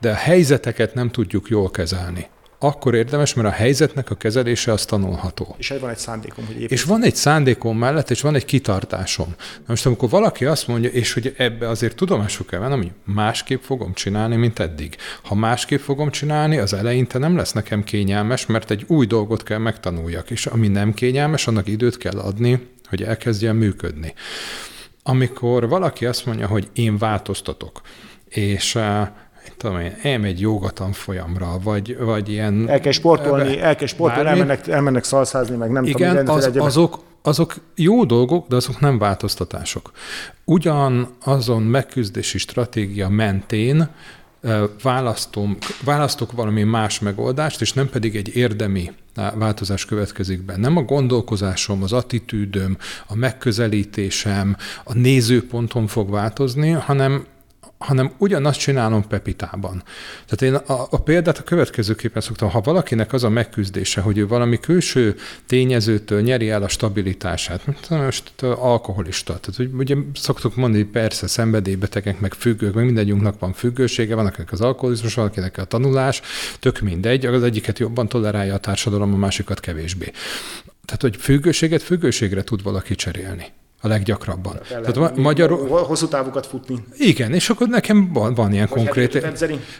de 0.00 0.10
a 0.10 0.14
helyzeteket 0.14 0.94
nem 0.94 1.10
tudjuk 1.10 1.48
jól 1.48 1.70
kezelni 1.70 2.28
akkor 2.62 2.94
érdemes, 2.94 3.34
mert 3.34 3.48
a 3.48 3.50
helyzetnek 3.50 4.10
a 4.10 4.14
kezelése 4.14 4.72
az 4.72 4.84
tanulható. 4.84 5.54
És 5.58 5.74
van 5.80 5.90
egy 5.90 5.98
szándékom, 5.98 6.46
hogy 6.46 6.70
És 6.70 6.82
van 6.84 7.04
egy 7.04 7.16
szándékom 7.16 7.78
mellett, 7.78 8.10
és 8.10 8.20
van 8.20 8.34
egy 8.34 8.44
kitartásom. 8.44 9.34
Na 9.38 9.64
most 9.66 9.86
amikor 9.86 10.08
valaki 10.08 10.44
azt 10.44 10.68
mondja, 10.68 10.90
és 10.90 11.12
hogy 11.12 11.34
ebbe 11.36 11.68
azért 11.68 11.96
tudomásul 11.96 12.46
kell 12.46 12.60
vennem, 12.60 12.78
hogy 12.78 12.92
másképp 13.04 13.62
fogom 13.62 13.94
csinálni, 13.94 14.36
mint 14.36 14.58
eddig. 14.58 14.96
Ha 15.22 15.34
másképp 15.34 15.80
fogom 15.80 16.10
csinálni, 16.10 16.58
az 16.58 16.72
eleinte 16.72 17.18
nem 17.18 17.36
lesz 17.36 17.52
nekem 17.52 17.84
kényelmes, 17.84 18.46
mert 18.46 18.70
egy 18.70 18.84
új 18.86 19.06
dolgot 19.06 19.42
kell 19.42 19.58
megtanuljak, 19.58 20.30
és 20.30 20.46
ami 20.46 20.68
nem 20.68 20.94
kényelmes, 20.94 21.46
annak 21.46 21.68
időt 21.68 21.96
kell 21.96 22.18
adni, 22.18 22.68
hogy 22.88 23.02
elkezdjen 23.02 23.56
működni. 23.56 24.14
Amikor 25.02 25.68
valaki 25.68 26.06
azt 26.06 26.26
mondja, 26.26 26.46
hogy 26.46 26.68
én 26.72 26.98
változtatok, 26.98 27.80
és 28.28 28.78
tudom 29.62 29.80
én, 29.80 29.96
elmegy 30.02 30.40
jogatam 30.40 30.92
folyamra, 30.92 31.58
vagy, 31.62 31.96
vagy 31.98 32.28
ilyen... 32.28 32.68
El 32.68 32.80
kell 32.80 32.92
sportolni, 32.92 33.60
el 33.60 33.76
kell 33.76 33.86
sportolni, 33.86 34.28
elmennek, 34.28 34.68
elmennek 34.68 35.04
szalszázni, 35.04 35.56
meg 35.56 35.70
nem 35.70 35.84
Igen, 35.84 36.16
tudom, 36.16 36.36
az, 36.36 36.50
azok, 36.56 37.02
azok 37.22 37.54
jó 37.74 38.04
dolgok, 38.04 38.48
de 38.48 38.56
azok 38.56 38.80
nem 38.80 38.98
változtatások. 38.98 39.90
Ugyan 40.44 41.08
azon 41.24 41.62
megküzdési 41.62 42.38
stratégia 42.38 43.08
mentén 43.08 43.88
választom, 44.82 45.56
választok 45.84 46.32
valami 46.32 46.62
más 46.62 47.00
megoldást, 47.00 47.60
és 47.60 47.72
nem 47.72 47.88
pedig 47.88 48.16
egy 48.16 48.36
érdemi 48.36 48.92
változás 49.34 49.84
következik 49.84 50.42
be. 50.42 50.56
Nem 50.56 50.76
a 50.76 50.82
gondolkozásom, 50.82 51.82
az 51.82 51.92
attitűdöm, 51.92 52.76
a 53.06 53.14
megközelítésem, 53.14 54.56
a 54.84 54.94
nézőpontom 54.94 55.86
fog 55.86 56.10
változni, 56.10 56.70
hanem 56.70 57.26
hanem 57.82 58.12
ugyanazt 58.18 58.58
csinálom 58.58 59.06
Pepitában. 59.06 59.82
Tehát 60.26 60.42
én 60.42 60.54
a, 60.54 60.86
a 60.90 61.02
példát 61.02 61.38
a 61.38 61.42
következőképpen 61.42 62.22
szoktam, 62.22 62.50
ha 62.50 62.60
valakinek 62.60 63.12
az 63.12 63.24
a 63.24 63.28
megküzdése, 63.28 64.00
hogy 64.00 64.18
ő 64.18 64.26
valami 64.26 64.60
külső 64.60 65.16
tényezőtől 65.46 66.20
nyeri 66.20 66.50
el 66.50 66.62
a 66.62 66.68
stabilitását, 66.68 67.66
mint 67.66 67.90
most 67.90 68.42
alkoholista, 68.42 69.38
tehát 69.38 69.72
ugye 69.74 69.96
szoktuk 70.14 70.56
mondani, 70.56 70.84
persze 70.84 71.26
szenvedélybetegek, 71.26 72.20
meg 72.20 72.34
függők, 72.34 72.74
meg 72.74 72.84
mindegyünknek 72.84 73.34
van 73.38 73.52
függősége, 73.52 74.14
van 74.14 74.26
akinek 74.26 74.52
az 74.52 74.60
alkoholizmus, 74.60 75.14
van 75.14 75.26
akinek 75.26 75.58
a 75.58 75.64
tanulás, 75.64 76.22
tök 76.58 76.80
mindegy, 76.80 77.26
az 77.26 77.42
egyiket 77.42 77.78
jobban 77.78 78.08
tolerálja 78.08 78.54
a 78.54 78.58
társadalom, 78.58 79.14
a 79.14 79.16
másikat 79.16 79.60
kevésbé. 79.60 80.10
Tehát, 80.84 81.00
hogy 81.00 81.16
függőséget 81.16 81.82
függőségre 81.82 82.42
tud 82.44 82.62
valaki 82.62 82.94
cserélni 82.94 83.52
a 83.84 83.88
leggyakrabban. 83.88 84.60
Tehát 84.68 84.96
ma- 84.96 85.12
magyarul... 85.16 85.68
Hosszú 85.68 86.06
távokat 86.08 86.46
futni. 86.46 86.84
Igen, 86.98 87.34
és 87.34 87.50
akkor 87.50 87.68
nekem 87.68 88.12
van, 88.12 88.34
van 88.34 88.52
ilyen 88.52 88.66
Vagy 88.70 88.78
konkrét... 88.78 89.26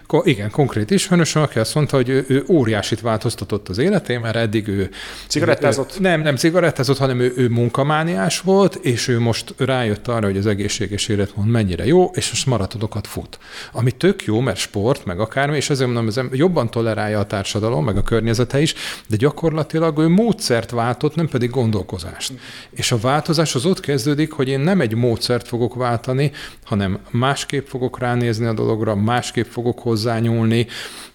Ko- 0.07 0.27
igen, 0.27 0.51
konkrét 0.51 0.91
ismerősöm, 0.91 1.43
aki 1.43 1.59
azt 1.59 1.75
mondta, 1.75 1.97
hogy 1.97 2.09
ő, 2.09 2.25
ő 2.29 2.45
óriásit 2.49 3.01
változtatott 3.01 3.69
az 3.69 3.79
életén, 3.79 4.21
mert 4.21 4.37
eddig 4.37 4.69
ő... 4.69 4.91
Cigarettázott? 5.29 5.95
Ő, 5.99 6.01
nem, 6.01 6.21
nem 6.21 6.37
cigarettázott, 6.37 6.99
hanem 6.99 7.21
ő, 7.21 7.33
ő 7.37 7.49
munkamániás 7.49 8.41
volt, 8.41 8.75
és 8.75 9.09
ő 9.09 9.21
most 9.21 9.55
rájött 9.57 10.09
arra, 10.09 10.27
hogy 10.27 10.37
az 10.37 10.47
egészséges 10.47 11.09
életmód 11.09 11.47
mennyire 11.47 11.87
jó, 11.87 12.11
és 12.15 12.31
most 12.31 12.47
maratonokat 12.47 13.07
fut. 13.07 13.39
Ami 13.73 13.91
tök 13.91 14.25
jó, 14.25 14.41
mert 14.41 14.59
sport, 14.59 15.05
meg 15.05 15.21
akármi, 15.21 15.57
és 15.57 15.71
ezért 15.71 15.91
mondom, 15.91 16.09
ez 16.09 16.21
jobban 16.39 16.71
tolerálja 16.71 17.19
a 17.19 17.27
társadalom, 17.27 17.85
meg 17.85 17.97
a 17.97 18.03
környezete 18.03 18.61
is, 18.61 18.75
de 19.09 19.17
gyakorlatilag 19.17 19.99
ő 19.99 20.09
módszert 20.09 20.71
váltott, 20.71 21.15
nem 21.15 21.29
pedig 21.29 21.51
gondolkozást. 21.51 22.33
És 22.71 22.93
a 22.93 22.99
változás 22.99 23.55
az 23.55 23.65
ott 23.65 23.81
kezdődik, 23.93 24.33
hogy 24.33 24.49
én 24.49 24.61
nem 24.61 24.81
egy 24.81 24.95
módszert 24.95 25.49
fogok 25.49 25.75
váltani, 25.75 26.33
hanem 26.65 26.99
másképp 27.11 27.67
fogok 27.67 27.99
ránézni 27.99 28.47
a 28.47 28.53
dologra, 28.53 28.95
másképp 28.95 29.47
fogok 29.47 29.79
hozzányúlni, 29.79 30.67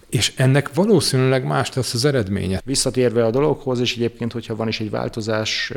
és 0.08 0.32
ennek 0.36 0.74
valószínűleg 0.74 1.44
más 1.44 1.72
lesz 1.72 1.94
az 1.94 2.04
eredménye. 2.04 2.60
Visszatérve 2.64 3.24
a 3.24 3.30
dologhoz, 3.30 3.80
és 3.80 3.96
egyébként, 3.96 4.32
hogyha 4.32 4.56
van 4.56 4.68
is 4.68 4.80
egy 4.80 4.90
változás, 4.90 5.72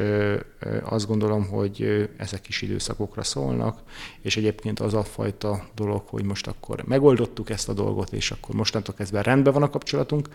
azt 0.84 1.08
gondolom, 1.08 1.48
hogy 1.48 2.10
ezek 2.18 2.48
is 2.48 2.62
időszakokra 2.62 3.24
szólnak, 3.24 3.80
és 4.22 4.38
egyébként 4.38 4.80
az 4.80 4.94
a 4.94 5.04
fajta 5.04 5.64
dolog, 5.76 6.02
hogy 6.06 6.24
most 6.24 6.48
akkor 6.48 6.84
megoldottuk 6.86 7.50
ezt 7.50 7.70
a 7.70 7.74
dolgot, 7.74 8.14
és 8.14 8.32
akkor 8.32 8.56
mostantól 8.56 8.96
kezdve 8.98 9.22
rendben 9.22 9.54
van 9.54 9.64
a 9.64 9.70
kapcsolatunk, 9.70 10.30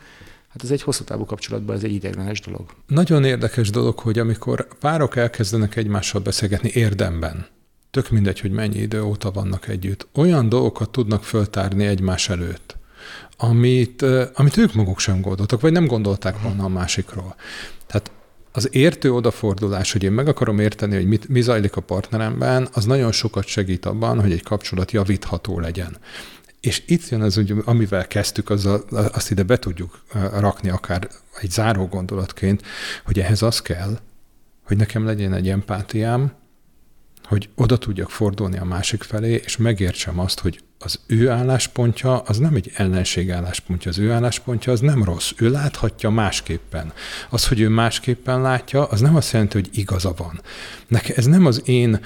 hát 0.57 0.65
ez 0.65 0.71
egy 0.71 0.83
hosszú 0.83 1.05
távú 1.05 1.25
kapcsolatban, 1.25 1.77
ez 1.77 1.85
egy 1.85 1.93
ideiglenes 1.93 2.41
dolog. 2.41 2.65
Nagyon 2.87 3.25
érdekes 3.25 3.71
dolog, 3.71 3.99
hogy 3.99 4.19
amikor 4.19 4.69
párok 4.81 5.17
elkezdenek 5.17 5.77
egymással 5.77 6.21
beszélgetni 6.21 6.71
érdemben, 6.75 7.47
tök 7.91 8.11
mindegy, 8.11 8.41
hogy 8.41 8.51
mennyi 8.51 8.79
idő 8.79 9.03
óta 9.03 9.31
vannak 9.31 9.69
együtt, 9.69 10.07
olyan 10.15 10.49
dolgokat 10.49 10.91
tudnak 10.91 11.25
föltárni 11.25 11.87
egymás 11.87 12.29
előtt, 12.29 12.77
amit, 13.37 14.03
amit 14.35 14.57
ők 14.57 14.75
maguk 14.75 14.99
sem 14.99 15.21
gondoltak, 15.21 15.61
vagy 15.61 15.73
nem 15.73 15.87
gondolták 15.87 16.43
volna 16.43 16.65
a 16.65 16.69
másikról. 16.69 17.35
Tehát 17.87 18.11
az 18.53 18.69
értő 18.73 19.13
odafordulás, 19.13 19.93
hogy 19.93 20.03
én 20.03 20.13
meg 20.13 20.29
akarom 20.29 20.59
érteni, 20.59 20.95
hogy 20.95 21.07
mit, 21.07 21.29
mi 21.29 21.41
zajlik 21.41 21.77
a 21.77 21.81
partneremben, 21.81 22.69
az 22.73 22.85
nagyon 22.85 23.13
sokat 23.13 23.47
segít 23.47 23.87
abban, 23.87 24.21
hogy 24.21 24.33
egy 24.33 24.43
kapcsolat 24.43 24.91
javítható 24.91 25.61
legyen. 25.61 25.97
És 26.67 26.83
itt 26.87 27.09
jön 27.09 27.21
az, 27.21 27.35
hogy 27.35 27.55
amivel 27.65 28.07
kezdtük, 28.07 28.51
az 28.51 28.67
a, 28.67 28.85
azt 28.91 29.31
ide 29.31 29.43
be 29.43 29.59
tudjuk 29.59 30.03
rakni 30.33 30.69
akár 30.69 31.09
egy 31.41 31.51
záró 31.51 31.87
gondolatként, 31.87 32.63
hogy 33.05 33.21
ehhez 33.21 33.43
az 33.43 33.63
kell, 33.63 33.99
hogy 34.63 34.77
nekem 34.77 35.05
legyen 35.05 35.35
egy 35.35 35.49
empátiám, 35.49 36.33
hogy 37.25 37.49
oda 37.55 37.79
tudjak 37.79 38.11
fordulni 38.11 38.59
a 38.59 38.65
másik 38.65 39.03
felé, 39.03 39.43
és 39.45 39.57
megértsem 39.57 40.19
azt, 40.19 40.41
hogy 40.41 40.61
az 40.79 41.01
ő 41.07 41.31
álláspontja 41.31 42.21
az 42.21 42.39
nem 42.39 42.55
egy 42.55 42.71
ellenség 42.75 43.31
álláspontja, 43.31 43.91
az 43.91 43.99
ő 43.99 44.13
álláspontja 44.13 44.73
az 44.73 44.81
nem 44.81 45.05
rossz. 45.05 45.33
Ő 45.37 45.51
láthatja 45.51 46.11
másképpen. 46.11 46.93
Az, 47.31 47.47
hogy 47.47 47.61
ő 47.61 47.69
másképpen 47.69 48.41
látja, 48.41 48.85
az 48.85 49.01
nem 49.01 49.17
azt 49.17 49.33
jelenti, 49.33 49.61
hogy 49.61 49.79
igaza 49.79 50.15
van. 50.17 50.41
Nekem 50.87 51.15
ez 51.17 51.25
nem 51.25 51.47
az 51.47 51.63
én 51.65 52.01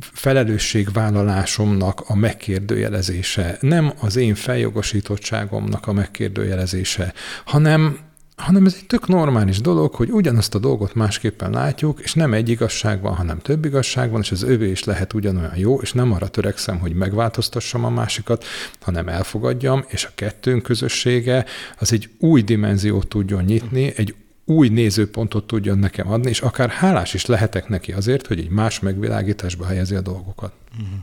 felelősségvállalásomnak 0.00 2.02
a 2.06 2.14
megkérdőjelezése, 2.14 3.56
nem 3.60 3.92
az 4.00 4.16
én 4.16 4.34
feljogosítottságomnak 4.34 5.86
a 5.86 5.92
megkérdőjelezése, 5.92 7.12
hanem 7.44 7.98
hanem 8.36 8.66
ez 8.66 8.76
egy 8.78 8.86
tök 8.86 9.08
normális 9.08 9.60
dolog, 9.60 9.94
hogy 9.94 10.10
ugyanazt 10.10 10.54
a 10.54 10.58
dolgot 10.58 10.94
másképpen 10.94 11.50
látjuk, 11.50 12.00
és 12.00 12.14
nem 12.14 12.34
egy 12.34 12.48
igazság 12.48 13.00
van, 13.00 13.14
hanem 13.14 13.38
több 13.38 13.64
igazság 13.64 14.10
van, 14.10 14.20
és 14.20 14.30
az 14.30 14.42
övé 14.42 14.70
is 14.70 14.84
lehet 14.84 15.12
ugyanolyan 15.12 15.56
jó, 15.56 15.80
és 15.80 15.92
nem 15.92 16.12
arra 16.12 16.28
törekszem, 16.28 16.78
hogy 16.78 16.94
megváltoztassam 16.94 17.84
a 17.84 17.90
másikat, 17.90 18.44
hanem 18.80 19.08
elfogadjam, 19.08 19.84
és 19.88 20.04
a 20.04 20.10
kettőnk 20.14 20.62
közössége 20.62 21.44
az 21.78 21.92
egy 21.92 22.10
új 22.18 22.42
dimenziót 22.42 23.08
tudjon 23.08 23.42
nyitni, 23.42 23.92
egy 23.96 24.14
új 24.44 24.68
nézőpontot 24.68 25.46
tudjon 25.46 25.78
nekem 25.78 26.10
adni, 26.10 26.28
és 26.28 26.40
akár 26.40 26.68
hálás 26.68 27.14
is 27.14 27.26
lehetek 27.26 27.68
neki 27.68 27.92
azért, 27.92 28.26
hogy 28.26 28.38
egy 28.38 28.50
más 28.50 28.80
megvilágításba 28.80 29.64
helyezi 29.64 29.94
a 29.94 30.00
dolgokat. 30.00 30.52
Mhm. 30.78 30.94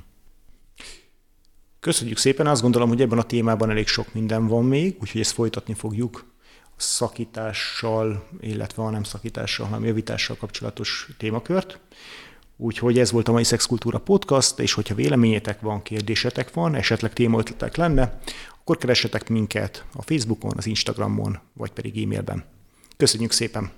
Köszönjük 1.80 2.18
szépen, 2.18 2.48
azt 2.48 2.62
gondolom, 2.62 2.90
hogy 2.90 3.02
ebben 3.02 3.18
a 3.18 3.24
témában 3.24 3.70
elég 3.70 3.88
sok 3.88 4.14
minden 4.14 4.48
van 4.48 4.66
még, 4.66 4.98
úgyhogy 5.02 5.22
ezt 5.22 5.32
folytatni 5.32 5.74
fogjuk 5.74 6.34
szakítással, 6.76 8.28
illetve 8.42 8.84
a 8.84 8.90
nem 8.90 9.04
szakítással, 9.04 9.66
hanem 9.66 9.86
javítással 9.86 10.36
kapcsolatos 10.36 11.10
témakört. 11.18 11.80
Úgyhogy 12.58 13.00
ez 13.00 13.12
volt 13.12 13.28
a 13.28 13.32
mai 13.32 13.44
Szexkultúra 13.44 14.00
Podcast, 14.00 14.60
és 14.60 14.74
hogyha 14.74 14.96
véleményetek 14.96 15.60
van, 15.62 15.82
kérdésetek 15.82 16.54
van, 16.54 16.76
esetleg 16.76 17.14
témaötletek 17.14 17.76
lenne, 17.76 18.20
akkor 18.60 18.78
keressetek 18.78 19.30
minket 19.30 19.86
a 19.94 20.02
Facebookon, 20.02 20.54
az 20.58 20.66
Instagramon, 20.66 21.40
vagy 21.54 21.72
pedig 21.72 22.04
e-mailben. 22.04 22.44
Köszönjük 23.00 23.32
szépen! 23.32 23.72